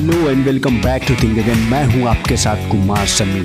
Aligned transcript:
Hello 0.00 0.28
and 0.30 0.44
welcome 0.44 0.76
back 0.82 1.02
to 1.08 1.14
thing 1.14 1.38
again. 1.38 1.58
मैं 1.70 1.82
हूँ 1.84 2.06
आपके 2.08 2.36
साथ 2.36 2.70
कुमार 2.70 3.06
समी 3.14 3.40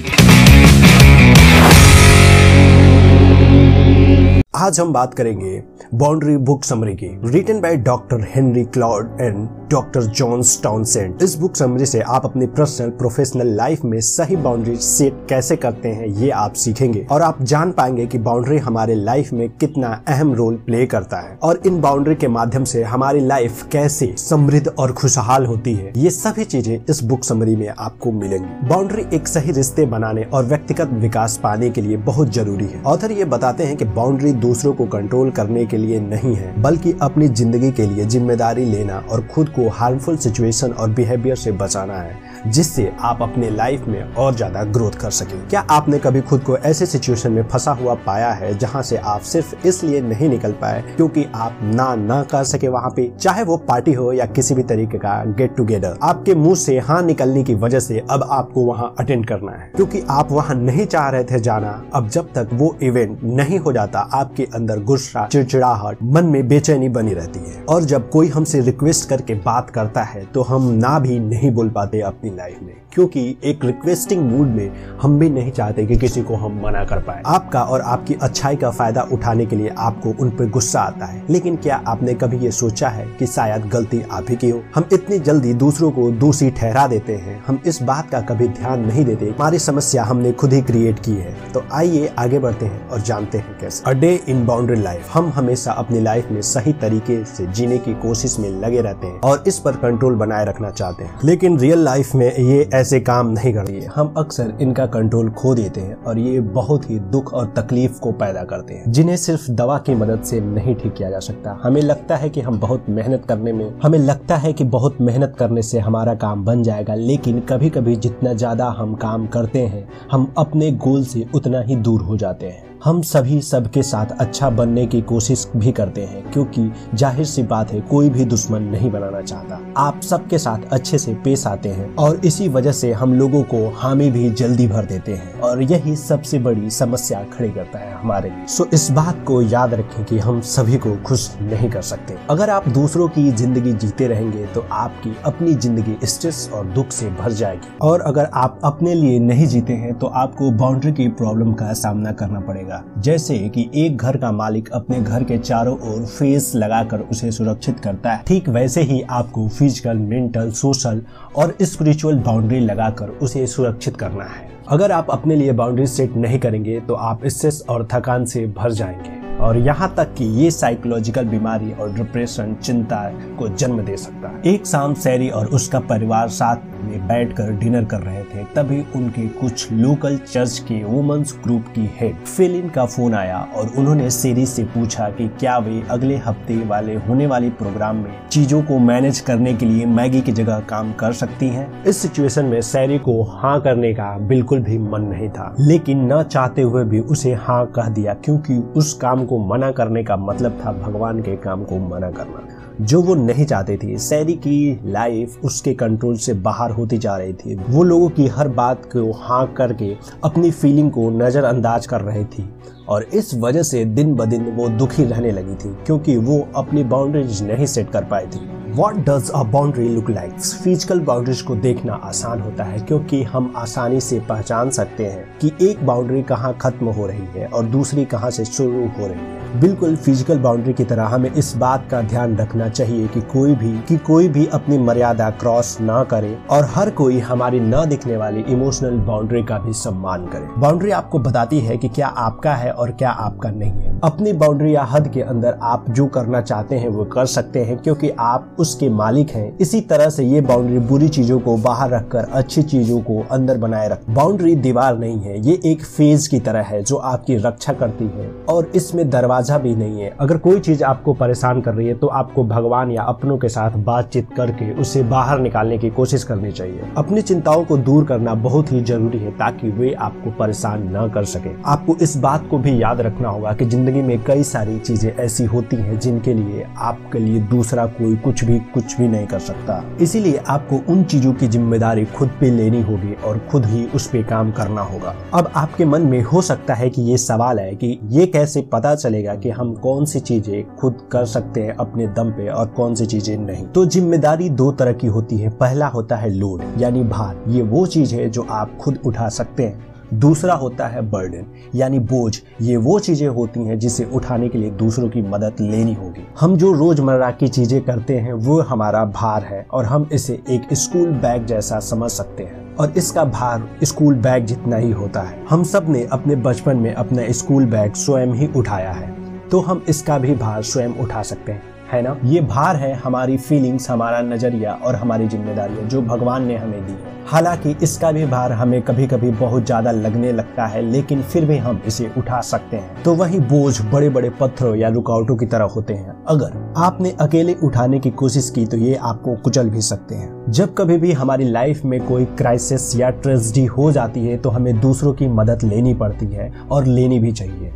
आज 4.55 4.79
हम 4.79 4.93
बात 4.93 5.13
करेंगे 5.13 5.51
बाउंड्री 5.93 6.35
बुक 6.49 6.63
समरी 6.63 6.93
की 6.95 7.09
written 7.31 7.59
by 7.61 7.75
doctor 7.89 8.27
Henry 8.35 8.63
Cloud 8.73 9.17
and 9.21 9.47
doctor 9.71 10.03
John 10.11 10.41
Townsend 10.63 11.21
इस 11.23 11.35
बुक 11.35 11.55
समरी 11.55 11.85
से 11.85 11.99
आप 11.99 12.25
अपनी 12.25 12.45
पर्सनल 12.47 12.89
प्रोफेशनल 12.97 13.47
लाइफ 13.55 13.83
में 13.85 13.99
सही 14.01 14.35
बाउंड्री 14.35 14.75
सेट 14.77 15.25
कैसे 15.29 15.55
करते 15.55 15.89
हैं, 15.89 16.07
ये 16.07 16.29
आप 16.31 16.53
सीखेंगे। 16.55 17.05
और 17.11 17.21
आप 17.21 17.41
जान 17.43 17.71
पाएँगे 17.71 18.05
कि 18.05 18.17
बाउंड्री 18.19 18.57
हमारे 18.57 18.95
लाइफ 18.95 19.31
में 19.33 19.49
कितना 19.51 19.87
अहम 20.07 20.33
रोल 20.33 20.55
प्ले 20.65 20.85
करता 20.85 21.19
है। 21.19 21.37
और 21.43 21.61
इन 21.65 21.79
बाउंड्री 21.81 22.15
के 22.15 22.27
माध्यम 22.27 22.63
से 22.63 22.83
हमारी 22.83 23.19
लाइफ 23.19 23.63
कैसे 23.71 24.13
समृद्ध 24.19 24.67
और 24.69 24.91
खुशहाल 24.93 25.45
होती 25.45 25.73
है, 25.73 25.93
ये 25.97 26.09
सभी 26.09 26.43
चीज़ें 26.45 26.79
इस 26.89 27.03
बुक 27.03 27.23
समरी 27.23 27.55
में 27.55 27.67
आपको 27.69 28.11
मिलेंगी। 28.11 28.67
बाउंड्री 28.67 29.05
एक 29.13 29.27
सही 29.27 29.51
रिश्ते 29.51 29.85
बनाने 29.85 30.23
और 30.23 30.45
व्यक्तिगत 30.45 30.89
विकास 30.95 31.39
पाने 31.43 31.69
के 31.69 31.81
लिए 31.81 31.97
बहुत 32.05 32.33
ज़रूरी 32.33 32.65
है। 32.65 32.81
ऑथर 32.83 33.11
ये 33.11 33.25
बताते 33.25 33.63
हैं 33.63 33.77
की 33.77 33.85
बाउंड्री 33.85 34.31
दूसरों 34.45 34.73
को 34.73 34.85
कंट्रोल 34.87 35.31
करने 35.31 35.65
के 35.65 35.77
लिए 35.77 35.99
नहीं 36.01 36.35
है, 36.35 36.53
बल्कि 36.61 36.93
अपनी 37.01 37.27
ज़िंदगी 37.27 37.71
के 37.71 37.85
लिए 37.85 38.05
ज़िम्मेदारी 38.05 38.65
लेना 38.65 39.03
और 39.11 39.27
खुद 39.27 39.49
को 39.55 39.69
हार्मफुल 39.69 40.17
सिचुएशन 40.17 40.71
और 40.71 40.89
बिहेवियर 40.89 41.35
से 41.35 41.51
बचाना 41.51 41.93
है। 41.93 42.34
जिससे 42.47 42.91
आप 43.01 43.21
अपने 43.21 43.49
लाइफ 43.49 43.87
में 43.87 44.13
और 44.13 44.35
ज़्यादा 44.35 44.63
ग्रोथ 44.65 44.91
कर 44.91 45.11
सके। 45.11 45.37
क्या 45.47 45.59
आपने 45.71 45.99
कभी 45.99 46.21
खुद 46.21 46.41
को 46.43 46.57
ऐसे 46.57 46.85
सिचुएशन 46.85 47.31
में 47.31 47.43
फंसा 47.43 47.71
हुआ 47.73 47.93
पाया 48.05 48.31
है 48.33 48.57
जहाँ 48.57 48.81
से 48.83 48.97
आप 48.97 49.21
सिर्फ़ 49.23 49.67
इसलिए 49.67 50.01
नहीं 50.01 50.29
निकल 50.29 50.51
पाए 50.53 50.81
क्योंकि 50.95 51.25
आप 51.35 51.59
ना 51.63 51.93
ना 51.97 52.21
कर 52.23 52.43
सके 52.45 52.67
वहाँ 52.67 52.89
पे? 52.89 53.11
चाहे 53.19 53.43
वो 53.43 53.57
पार्टी 53.59 53.93
हो 53.93 54.11
या 54.13 54.25
किसी 54.27 54.55
भी 54.55 54.63
तरीके 54.65 54.97
का 54.97 55.23
गेट 55.37 55.55
टुगेदर 55.55 55.97
आपके 56.03 56.35
मुँह 56.35 56.55
से 56.55 56.77
हाँ 56.79 57.01
निकलने 57.03 57.43
की 57.43 57.55
वजह 57.55 57.79
से 57.79 57.99
अब 58.01 58.27
आपको 58.31 58.65
वहाँ 58.65 58.93
अटेंड 58.99 59.25
करना 59.27 59.51
है। 59.53 59.71
क्योंकि 59.75 60.01
आप 60.09 60.31
वहाँ 60.31 60.55
नहीं 60.55 60.85
चाह 60.85 61.09
रहे 61.09 61.23
थे 61.23 61.39
जाना, 61.39 61.81
अब 61.93 62.09
जब 62.09 62.31
तक 62.33 62.49
वो 62.53 62.75
इवेंट 62.83 63.23
नहीं 63.25 63.59
हो 63.59 63.73
जाता, 63.73 63.99
आपके 64.13 64.47
अंदर 64.55 64.79
गुस्सा, 64.81 65.27
चिड़चिड़ाहट, 65.27 65.97
मन 66.03 66.25
में 66.25 66.47
बेचैनी 66.47 66.89
बनी 66.89 67.13
रहती 67.13 67.39
है। 67.41 67.63
और 67.65 67.83
जब 67.85 68.09
कोई 68.09 68.27
हमसे 68.29 68.61
रिक्वेस्ट 68.61 69.09
करके 69.09 69.33
बात 69.41 69.69
करता 69.69 70.03
है 70.03 70.25
तो 70.25 70.41
हम 70.43 70.71
ना 70.75 70.97
भी 70.99 71.19
नहीं 71.21 71.51
बोल 71.51 71.69
पाते 71.69 72.01
अपनी 72.03 72.29
लाइफ 72.35 72.59
में, 72.63 72.73
क्योंकि 72.93 73.23
एक 73.43 73.65
रिक्वेस्टिंग 73.65 74.21
मूड 74.23 74.47
में 74.47 74.71
हम 75.01 75.17
भी 75.19 75.29
नहीं 75.29 75.51
चाहते 75.51 75.85
कि 75.85 75.97
किसी 75.97 76.21
को 76.21 76.35
हम 76.35 76.59
मना 76.63 76.83
कर 76.85 76.99
पाए। 76.99 77.21
आपका 77.25 77.61
और 77.63 77.81
आपकी 77.81 78.13
अच्छाई 78.21 78.55
का 78.55 78.69
फ़ायदा 78.71 79.01
उठाने 79.11 79.45
के 79.45 79.55
लिए 79.55 79.73
आपको 79.77 80.13
उन 80.19 80.29
पर 80.29 80.49
गुस्सा 80.49 80.79
आता 80.79 81.05
है। 81.05 81.23
लेकिन 81.29 81.55
क्या 81.55 81.81
आपने 81.87 82.13
कभी 82.13 82.37
ये 82.37 82.51
सोचा 82.51 82.89
है 82.89 83.05
कि 83.19 83.27
शायद 83.27 83.65
गलती 83.65 84.01
आप 84.11 84.25
ही 84.29 84.35
की 84.35 84.49
हो? 84.49 84.61
हम 84.75 84.87
इतनी 84.93 85.19
जल्दी 85.19 85.53
दूसरों 85.55 85.91
को 85.91 86.09
दोषी 86.13 86.49
ठहरा 86.51 86.85
देते 86.87 87.15
हैं। 87.15 87.41
हम 87.47 87.59
इस 87.65 87.81
बात 87.83 88.09
का 88.09 88.21
कभी 88.23 88.47
ध्यान 88.49 88.85
नहीं 88.85 89.05
देते। 89.05 89.25
हमारी 89.27 89.59
समस्या 89.59 90.03
हमने 90.03 90.31
खुद 90.33 90.53
ही 90.53 90.61
क्रिएट 90.61 90.99
की 90.99 91.11
है। 91.11 91.35
तो 91.53 91.63
आइए 91.73 92.13
आगे 92.19 92.39
बढ़ते 92.39 92.65
हैं 92.65 92.87
और 92.89 93.01
जानते 93.01 93.37
हैं 93.37 93.57
कैसे। 93.61 93.83
A 93.85 93.93
day 93.93 94.13
in 94.29 94.45
boundary 94.45 94.75
life 94.75 95.09
हम 95.13 95.29
हमेशा 95.29 95.71
अपनी 95.73 95.99
लाइफ 95.99 96.31
में 96.31 96.41
सही 96.43 96.73
तरीके 96.75 97.23
से 97.25 97.45
जीने 97.47 97.77
की 97.77 97.93
कोशिश 97.93 98.37
में 98.39 98.49
लगे 98.51 98.81
रहते 98.81 99.07
हैं 99.07 99.19
और 99.21 99.43
इस 99.47 99.59
पर 99.59 99.75
कंट्रोल 99.77 100.15
बनाए 100.15 100.45
रखना 100.45 100.69
चाहते 100.71 101.03
हैं। 101.03 101.19
लेकिन 101.23 101.57
रियल 101.59 101.79
लाइफ 101.79 102.13
में 102.15 102.24
ये 102.27 102.69
ऐसे 102.73 102.99
काम 102.99 103.27
नहीं 103.27 103.53
कर 103.53 103.65
रही 103.65 103.79
है। 103.79 103.87
हम 103.87 104.13
अक्सर 104.17 104.53
इनका 104.61 104.85
कंट्रोल 104.87 105.29
खो 105.31 105.53
देते 105.55 105.81
हैं 105.81 105.95
और 105.97 106.19
ये 106.19 106.39
बहुत 106.39 106.89
ही 106.89 106.99
दुख 107.11 107.33
और 107.33 107.53
तकलीफ़ 107.57 107.99
को 107.99 108.11
पैदा 108.13 108.43
करते 108.43 108.73
हैं। 108.73 108.91
जिन्हें 108.91 109.15
सिर्फ़ 109.17 109.49
दवा 109.51 109.77
की 109.77 109.95
मदद 109.95 110.23
से 110.23 110.39
नहीं 110.41 110.75
ठीक 110.75 110.93
किया 110.93 111.09
जा 111.09 111.19
सकता। 111.19 111.57
हमें 111.63 111.81
लगता 111.81 112.15
है 112.15 112.29
कि 112.29 112.41
हम 112.41 112.59
बहुत 112.59 112.89
मेहनत 112.89 113.25
करने 113.25 113.53
में, 113.53 113.79
हमें 113.83 113.99
लगता 113.99 114.35
है 114.35 114.53
कि 114.53 114.63
बहुत 114.65 115.01
मेहनत 115.01 115.35
करने 115.39 115.61
से 115.61 115.79
हमारा 115.79 116.15
काम 116.15 116.45
बन 116.45 116.63
जाएगा, 116.63 116.95
लेकिन 116.95 117.39
कभी 117.41 117.69
कभी 117.69 117.95
जितना 117.95 118.33
ज़्यादा 118.33 118.67
हम 118.69 118.95
काम 118.95 119.25
करते 119.27 119.59
हैं, 119.59 119.87
हम 120.11 120.33
अपने 120.37 120.71
गोल 120.71 121.03
से 121.05 121.25
उतना 121.35 121.61
ही 121.61 121.75
दूर 121.77 122.01
हो 122.01 122.17
जाते 122.17 122.45
हैं। 122.45 122.74
हम 122.85 123.01
सभी 123.01 123.39
सबके 123.41 123.81
साथ 123.83 124.11
अच्छा 124.19 124.49
बनने 124.49 124.85
की 124.85 124.99
कोशिश 125.01 125.45
भी 125.55 125.71
करते 125.71 126.01
हैं, 126.01 126.21
क्योंकि 126.31 126.69
ज़ाहिर 126.93 127.25
सी 127.25 127.43
बात 127.43 127.71
है, 127.71 127.79
कोई 127.81 128.09
भी 128.09 128.25
दुश्मन 128.25 128.63
नहीं 128.63 128.91
बनाना 128.91 129.21
चाहता। 129.21 129.59
आप 129.77 130.01
सबके 130.01 130.37
साथ 130.37 130.67
अच्छे 130.71 130.97
से 130.97 131.13
पेश 131.23 131.45
आते 131.47 131.69
हैं, 131.69 131.95
और 131.95 132.19
इसी 132.25 132.49
वजह 132.49 132.71
से 132.71 132.91
हम 132.93 133.13
लोगों 133.13 133.41
को 133.43 133.65
हामी 133.77 134.09
भी 134.11 134.29
जल्दी 134.31 134.67
भर 134.67 134.85
देते 134.85 135.13
हैं, 135.13 135.39
और 135.39 135.61
यही 135.63 135.95
सबसे 135.95 136.39
बड़ी 136.39 136.69
समस्या 136.69 137.23
खड़ी 137.33 137.49
करता 137.49 137.79
है 137.79 137.93
हमारे 137.93 138.29
लिए। 138.29 138.45
सो 138.47 138.67
इस 138.73 138.89
बात 138.91 139.23
को 139.27 139.41
याद 139.43 139.73
रखें 139.73 140.03
कि 140.05 140.19
हम 140.19 140.41
सभी 140.43 140.77
को 140.77 140.95
खुश 141.05 141.29
नहीं 141.41 141.69
कर 141.69 141.81
सकते। 141.83 142.17
अगर 142.29 142.49
आप 142.49 142.69
दूसरों 142.69 143.07
की 143.07 143.31
ज़िंदगी 143.31 143.73
जीते 143.75 144.07
रहेंगे 144.07 144.45
तो 144.45 144.65
आपकी 144.73 145.15
अपनी 145.25 145.53
ज़िंदगी 145.55 145.97
स्ट्रेस 146.05 146.49
और 146.53 146.67
दुख 146.67 146.91
से 146.91 147.09
भर 147.13 147.31
जाएगी। 147.33 147.75
और 147.81 148.01
अगर 148.03 148.29
आप 148.35 148.59
अपने 148.65 148.93
लिए 148.93 149.19
नहीं 149.21 149.47
जीते 149.47 149.73
हैं 149.73 149.97
तो 149.99 150.07
आपको 150.15 150.51
बाउंड्री 150.53 150.91
की 150.93 151.07
प्रॉब्लम 151.09 151.53
का 151.53 151.73
सामना 151.75 152.11
करना 152.13 152.39
पड़ेगा। 152.41 152.74
जैसे 152.97 153.37
कि 153.49 153.69
एक 153.75 153.97
घर 153.97 154.17
का 154.17 154.31
मालिक 154.31 154.69
अपने 154.71 154.99
घर 154.99 155.23
के 155.23 155.37
चारों 155.37 155.75
ओर 155.89 156.05
फेस 156.05 156.51
लगाकर 156.55 156.99
उसे 157.01 157.31
सुरक्षित 157.31 157.79
करता 157.79 158.13
है। 158.13 158.23
ठीक 158.27 158.49
वैसे 158.49 158.81
ही 158.81 159.01
आपको 159.01 159.47
फ़िज़िकल 159.49 159.97
मेंटल 159.99 160.51
सोशल 160.53 161.01
और 161.35 161.55
स्पिरिचुअल 161.61 162.19
बाउंड्री 162.19 162.59
लगाकर 162.59 163.09
उसे 163.21 163.45
सुरक्षित 163.47 163.97
करना 163.97 164.23
है। 164.25 164.49
अगर 164.69 164.91
आप 164.91 165.11
अपने 165.11 165.35
लिए 165.35 165.51
बाउंड्री 165.53 165.87
सेट 165.87 166.15
नहीं 166.17 166.39
करेंगे 166.39 166.79
तो 166.79 166.93
आप 166.93 167.25
स्ट्रेस 167.25 167.63
और 167.69 167.87
थकान 167.93 168.25
से 168.25 168.45
भर 168.47 168.71
जाएँगे। 168.71 169.23
और 169.37 169.57
यहाँ 169.57 169.93
तक 169.97 170.13
कि 170.13 170.25
ये 170.35 170.51
साइकोलॉजिकल 170.51 171.25
बीमारी 171.25 171.71
और 171.71 171.93
डिप्रेशन 171.93 172.55
चिंता 172.55 173.01
को 173.39 173.47
जन्म 173.49 173.81
दे 173.81 173.97
सकता 173.97 174.29
है। 174.29 174.41
एक 174.45 174.65
शाम 174.67 174.93
सैरी 174.95 175.29
और 175.29 175.47
उसका 175.47 175.79
परिवार 175.81 176.29
साथ 176.29 176.73
में 176.83 177.07
बैठकर 177.07 177.51
डिनर 177.57 177.85
कर 177.85 178.01
रहे 178.01 178.23
थे, 178.23 178.43
तभी 178.55 178.83
उनके 178.95 179.27
कुछ 179.31 179.71
लोकल 179.71 180.17
चर्च 180.17 180.57
के 180.59 180.83
वुमेन्स 180.83 181.33
ग्रुप 181.43 181.65
की 181.75 181.89
हेड 181.95 182.15
फिलिन 182.25 182.69
का 182.69 182.85
फ़ोन 182.85 183.13
आया 183.13 183.39
और 183.55 183.71
उन्होंने 183.77 184.09
सेरी 184.09 184.45
से 184.45 184.63
पूछा 184.65 185.09
कि 185.09 185.27
क्या 185.39 185.57
वे 185.57 185.81
अगले 185.89 186.17
हफ़्ते 186.17 186.57
वाले 186.65 186.95
होने 186.97 187.27
वाले 187.27 187.49
प्रोग्राम 187.55 187.95
में 187.95 188.13
चीज़ों 188.31 188.61
को 188.63 188.79
मैनेज 188.81 189.19
करने 189.19 189.53
के 189.53 189.65
लिए 189.65 189.85
मैगी 189.85 190.21
की 190.21 190.31
जगह 190.31 190.59
काम 190.69 190.93
कर 190.93 191.13
सकती 191.13 191.49
हैं? 191.49 191.67
इस 191.83 191.97
सिचुएशन 191.97 192.45
में 192.45 192.59
सैरी 192.63 192.97
को 192.99 193.21
हाँ 193.33 193.59
करने 193.61 193.93
का 193.93 194.17
बिल्कुल 194.27 194.59
भी 194.59 194.77
मन 194.79 195.01
नहीं 195.03 195.29
था, 195.29 195.55
लेकिन 195.59 196.11
न 196.13 196.21
चाहते 196.23 196.61
हुए 196.61 196.83
भी 196.83 196.99
उसे 196.99 197.33
हाँ 197.35 197.65
कह 197.75 197.89
दिया, 197.89 198.13
क्योंकि 198.15 198.57
उस 198.75 198.93
काम 198.93 199.25
को 199.25 199.39
मना 199.47 199.71
करने 199.71 200.03
का 200.03 200.17
मतलब 200.17 200.59
था 200.65 200.71
भगवान 200.73 201.21
के 201.21 201.35
काम 201.37 201.63
को 201.63 201.77
मना 201.89 202.11
करना। 202.11 202.47
जो 202.81 203.01
वो 203.01 203.15
नहीं 203.15 203.45
चाहते 203.45 203.77
थे। 203.77 203.97
सैरी 203.97 204.33
की 204.37 204.79
लाइफ 204.85 205.39
उसके 205.43 205.73
कंट्रोल 205.73 206.17
से 206.17 206.33
बाहर 206.33 206.71
होती 206.71 206.97
जा 206.97 207.15
रही 207.17 207.33
थी। 207.33 207.55
वो 207.55 207.83
लोगों 207.83 208.09
की 208.09 208.27
हर 208.27 208.47
बात 208.47 208.85
को 208.85 209.11
हाँ 209.19 209.45
करके 209.53 209.95
अपनी 210.23 210.51
फीलिंग 210.51 210.91
को 210.91 211.09
नज़रअंदाज 211.09 211.87
कर 211.87 212.01
रही 212.01 212.25
थी। 212.25 212.49
और 212.89 213.03
इस 213.03 213.33
वजह 213.35 213.63
से 213.63 213.83
दिन 213.85 214.13
ब 214.15 214.25
दिन 214.25 214.51
वो 214.55 214.67
दुखी 214.71 215.03
रहने 215.03 215.31
लगी 215.31 215.55
थी, 215.55 215.75
क्योंकि 215.85 216.17
वो 216.17 216.47
अपनी 216.55 216.83
बाउंड्रीज 216.85 217.43
नहीं 217.43 217.65
सेट 217.67 217.91
कर 217.91 218.03
पाई 218.05 218.25
थी। 218.25 218.49
What 218.71 218.95
does 218.99 219.29
a 219.29 219.41
boundary 219.43 219.87
look 219.89 220.09
like 220.09 220.39
physical 220.63 220.99
boundaries 221.01 221.41
को 221.41 221.55
देखना 221.57 221.93
आसान 222.03 222.41
होता 222.41 222.63
है, 222.63 222.79
क्योंकि 222.79 223.21
हम 223.23 223.53
आसानी 223.57 224.01
से 224.01 224.19
पहचान 224.29 224.69
सकते 224.71 225.05
हैं 225.05 225.25
कि 225.41 225.51
एक 225.61 225.85
बाउंड्री 225.85 226.21
कहाँ 226.23 226.57
खत्म 226.61 226.87
हो 226.87 227.07
रही 227.07 227.27
है 227.35 227.47
और 227.47 227.65
दूसरी 227.67 228.05
कहाँ 228.05 228.31
से 228.31 228.45
शुरू 228.45 228.87
हो 228.89 229.07
रही 229.07 229.19
है। 229.19 229.33
बिल्कुल 229.55 229.95
फ़िज़िकल 229.95 230.39
बाउंड्री 230.39 230.73
की 230.73 230.83
तरह 230.83 231.05
हमें 231.05 231.31
इस 231.31 231.55
बात 231.57 231.87
का 231.91 232.01
ध्यान 232.03 232.35
रखना 232.37 232.67
चाहिए 232.69 233.07
कि 233.07 233.21
कोई 233.23 233.53
भी, 233.55 233.71
कि 233.79 233.97
कोई 233.97 234.27
भी 234.29 234.45
अपनी 234.47 234.77
मर्यादा 234.77 235.29
क्रॉस 235.31 235.77
ना 235.81 236.03
करे 236.03 236.37
और 236.51 236.65
हर 236.65 236.89
कोई 236.91 237.19
हमारी 237.19 237.59
न 237.59 237.85
दिखने 237.89 238.17
वाली 238.17 238.41
इमोशनल 238.53 238.97
बाउंड्री 239.05 239.43
का 239.43 239.59
भी 239.59 239.73
सम्मान 239.75 240.25
करे। 240.27 240.47
बाउंड्री 240.57 240.91
आपको 240.91 241.19
बताती 241.19 241.59
है 241.59 241.77
कि 241.77 241.89
क्या 241.89 242.07
आपका 242.07 242.55
है 242.55 242.71
और 242.75 242.91
क्या 242.91 243.09
आपका 243.11 243.49
नहीं 243.51 243.71
है। 243.71 243.99
अपनी 244.03 244.33
बाउंड्री 244.35 244.73
या 244.75 244.83
हद 244.83 245.07
के 245.07 245.21
अंदर 245.23 245.57
आप 245.63 245.89
जो 245.89 246.05
करना 246.07 246.41
चाहते 246.41 246.75
हैं, 246.75 246.89
वो 246.89 247.05
कर 247.05 247.25
सकते 247.27 247.59
हैं, 247.59 247.77
क्योंकि 247.77 248.09
आप 248.11 248.55
उसके 248.59 248.89
मालिक 248.91 249.29
हैं। 249.31 249.57
इसी 249.57 249.81
तरह 249.83 250.09
से 250.09 250.23
ये 250.25 250.41
बाउंड्री 250.43 250.79
बुरी 250.87 251.07
चीज़ों 251.09 251.39
को 251.39 251.55
बाहर 251.59 251.89
रखकर 251.91 252.27
अच्छी 252.33 252.63
चीज़ों 252.63 252.99
को 253.01 253.21
अंदर 253.31 253.57
बनाए 253.57 253.89
रख। 253.89 254.09
बाउंड्री 254.09 254.55
दीवार 254.57 254.97
नहीं 254.97 255.19
है, 255.19 255.39
ये 255.39 255.59
एक 255.65 255.83
फ़ेज़ 255.85 256.29
की 256.29 256.39
तरह 256.39 256.63
है 256.63 256.81
जो 256.83 256.95
आपकी 256.95 257.35
रक्षा 257.37 257.73
करती 257.73 258.05
है, 258.07 258.29
और 258.49 258.71
इसमें 258.75 259.09
दरवाज़ा 259.09 259.57
भी 259.57 259.75
नहीं 259.75 260.01
है। 260.01 260.13
अगर 260.19 260.37
कोई 260.39 260.59
चीज़ 260.59 260.83
आपको 260.83 261.13
परेशान 261.15 261.61
कर 261.61 261.73
रही 261.73 261.87
है 261.87 261.93
तो 261.95 262.07
आपको 262.09 262.43
भगवान 262.45 262.91
या 262.91 263.03
अपनों 263.05 263.37
के 263.37 263.49
साथ 263.49 263.77
बातचीत 263.85 264.29
करके 264.37 264.71
उसे 264.75 265.03
बाहर 265.05 265.39
निकालने 265.39 265.77
की 265.77 265.89
कोशिश 265.91 266.23
करनी 266.23 266.51
चाहिए। 266.51 266.91
अपनी 266.97 267.21
चिंताओं 267.21 267.63
को 267.65 267.77
दूर 267.79 268.05
करना 268.05 268.33
बहुत 268.35 268.71
ही 268.71 268.81
ज़रूरी 268.81 269.17
है, 269.17 269.31
ताकि 269.33 269.69
वे 269.69 269.93
आपको 269.95 270.31
परेशान 270.31 270.83
न 270.95 271.07
कर 271.09 271.23
सके। 271.25 271.49
आपको 271.65 271.95
इस 271.97 272.15
बात 272.17 272.47
को 272.51 272.57
भी 272.65 272.81
याद 272.81 273.01
रखना 273.01 273.29
होगा 273.29 273.53
कि 273.53 273.65
ज़िंदगी 273.65 274.01
में 274.01 274.23
कई 274.23 274.43
सारी 274.43 274.77
चीज़ें 274.79 275.11
ऐसी 275.13 275.43
होती 275.45 275.75
हैं 275.77 275.99
जिनके 275.99 276.33
लिए 276.33 276.65
आपके 276.79 277.19
लिए 277.19 277.39
दूसरा 277.47 277.85
कोई 277.93 278.15
कुछ 278.17 278.43
भी 278.43 278.59
कुछ 278.73 278.97
भी 278.97 279.07
नहीं 279.07 279.27
कर 279.27 279.39
सकता। 279.41 279.81
इसीलिए 280.01 280.41
आपको 280.47 280.81
उन 280.93 281.03
चीज़ों 281.05 281.33
की 281.33 281.47
ज़िम्मेदारी 281.47 282.05
खुद 282.07 282.29
पे 282.39 282.49
लेनी 282.51 282.81
होगी 282.81 283.13
और 283.25 283.39
खुद 283.51 283.65
ही 283.65 283.85
उस 283.95 284.07
पे 284.07 284.23
काम 284.25 284.51
करना 284.51 284.81
होगा। 284.83 285.15
अब 285.33 285.51
आपके 285.55 285.85
मन 285.85 286.01
में 286.03 286.21
हो 286.23 286.41
सकता 286.43 286.73
है 286.73 286.89
कि 286.89 287.01
ये 287.01 287.17
सवाल 287.17 287.59
है 287.59 287.75
कि 287.75 287.99
ये 288.11 288.25
कैसे 288.27 288.61
पता 288.73 288.95
चलेगा 288.95 289.35
कि 289.35 289.49
हम 289.51 289.73
कौन 289.77 290.05
सी 290.05 290.19
चीज़ें 290.21 290.75
खुद 290.75 291.07
कर 291.11 291.25
सकते 291.27 291.61
हैं 291.61 291.75
अपने 291.77 292.07
दम 292.09 292.31
पे 292.31 292.47
और 292.49 292.67
कौन 292.67 292.95
सी 292.95 293.05
चीज़ें 293.05 293.37
नहीं। 293.37 293.65
तो 293.67 293.85
ज़िम्मेदारी 293.87 294.49
दो 294.51 294.71
तरह 294.73 294.93
की 294.93 295.07
होती 295.07 295.37
है। 295.37 295.49
पहला 295.57 295.87
होता 295.87 296.15
है 296.15 296.29
लोड 296.29 296.63
यानी 296.77 297.03
भार। 297.05 297.43
ये 297.47 297.61
वो 297.63 297.85
चीज़ 297.87 298.15
है 298.15 298.29
जो 298.29 298.47
आप 298.51 298.77
खुद 298.77 298.99
उठा 299.05 299.29
सकते 299.31 299.63
हैं। 299.63 299.94
दूसरा 300.13 300.53
होता 300.53 300.87
है 300.87 301.01
बर्डन 301.01 301.45
यानी 301.75 301.99
बोझ। 301.99 302.37
ये 302.61 302.77
वो 302.77 302.99
चीज़ें 302.99 303.27
होती 303.27 303.59
हैं 303.59 303.79
जिसे 303.79 304.05
उठाने 304.05 304.49
के 304.49 304.57
लिए 304.57 304.69
दूसरों 304.69 305.09
की 305.09 305.21
मदद 305.21 305.55
लेनी 305.61 305.93
होगी। 305.93 306.27
हम 306.39 306.57
जो 306.57 306.71
रोज़मर्रा 306.73 307.31
की 307.31 307.47
चीज़ें 307.47 307.81
करते 307.81 308.17
हैं, 308.17 308.33
वो 308.33 308.61
हमारा 308.61 309.05
भार 309.05 309.43
है 309.43 309.65
और 309.71 309.85
हम 309.85 310.09
इसे 310.13 310.39
एक 310.49 310.73
स्कूल 310.73 311.09
बैग 311.09 311.45
जैसा 311.45 311.79
समझ 311.79 312.11
सकते 312.11 312.43
हैं। 312.43 312.75
और 312.75 312.91
इसका 312.91 313.25
भार 313.25 313.69
स्कूल 313.83 314.15
बैग 314.15 314.45
जितना 314.45 314.75
ही 314.75 314.91
होता 314.91 315.21
है। 315.21 315.45
हम 315.49 315.63
सबने 315.63 316.07
अपने 316.11 316.35
बचपन 316.35 316.77
में 316.77 316.93
अपना 316.93 317.31
स्कूल 317.31 317.65
बैग 317.65 317.93
स्वयं 317.93 318.33
ही 318.33 318.49
उठाया 318.55 318.91
है। 318.91 319.15
तो 319.49 319.59
हम 319.59 319.85
इसका 319.89 320.17
भी 320.17 320.35
भार 320.35 320.61
स्वयं 320.61 320.89
उठा 320.89 321.21
सकते 321.21 321.51
हैं। 321.51 321.74
है 321.85 322.01
ना? 322.01 322.15
ये 322.25 322.41
भार 322.43 322.75
है 322.75 322.93
हमारी 322.95 323.37
फीलिंग्स 323.39 323.89
हमारा 323.89 324.21
नज़रिया 324.23 324.73
और 324.75 324.95
हमारी 324.95 325.27
जिम्मेदारियाँ 325.27 325.87
जो 325.89 326.01
भगवान 326.03 326.45
ने 326.45 326.55
हमें 326.57 326.85
दी 326.85 326.93
है। 326.93 327.13
हालाँकि 327.27 327.75
इसका 327.83 328.11
भी 328.11 328.25
भार 328.25 328.51
हमें 328.51 328.81
कभी 328.81 329.05
कभी 329.07 329.29
बहुत 329.33 329.65
ज़्यादा 329.65 329.91
लगने 329.91 330.31
लगता 330.31 330.65
है, 330.65 330.81
लेकिन 330.81 331.21
फिर 331.23 331.45
भी 331.45 331.57
हम 331.57 331.81
इसे 331.87 332.09
उठा 332.17 332.41
सकते 332.41 332.77
हैं। 332.77 333.03
तो 333.03 333.13
वही 333.15 333.39
बोझ 333.41 333.81
बड़े 333.83 334.09
बड़े 334.09 334.29
पत्थरों 334.31 334.75
या 334.75 334.89
रुकावटों 334.89 335.35
की 335.35 335.45
तरह 335.45 335.65
होते 335.65 335.93
हैं। 335.93 336.15
अगर 336.27 336.73
आपने 336.77 337.13
अकेले 337.19 337.55
उठाने 337.63 337.99
की 337.99 338.11
कोशिश 338.13 338.49
की 338.49 338.65
तो 338.65 338.77
ये 338.77 338.95
आपको 338.95 339.35
कुचल 339.35 339.69
भी 339.69 339.81
सकते 339.83 340.15
हैं। 340.15 340.51
जब 340.51 340.73
कभी 340.73 340.97
भी 340.97 341.11
हमारी 341.13 341.45
लाइफ 341.45 341.85
में 341.85 341.99
कोई 342.07 342.25
क्राइसिस 342.37 342.95
या 342.99 343.09
ट्रेजिडी 343.11 343.65
हो 343.67 343.91
जाती 343.91 344.25
है 344.25 344.37
तो 344.37 344.49
हमें 344.49 344.79
दूसरों 344.79 345.13
की 345.13 345.27
मदद 345.29 345.63
लेनी 345.63 345.93
पड़ती 345.93 346.25
है 346.27 346.51
और 346.71 346.85
लेनी 346.85 347.19
भी 347.19 347.31
चाहिए। 347.31 347.71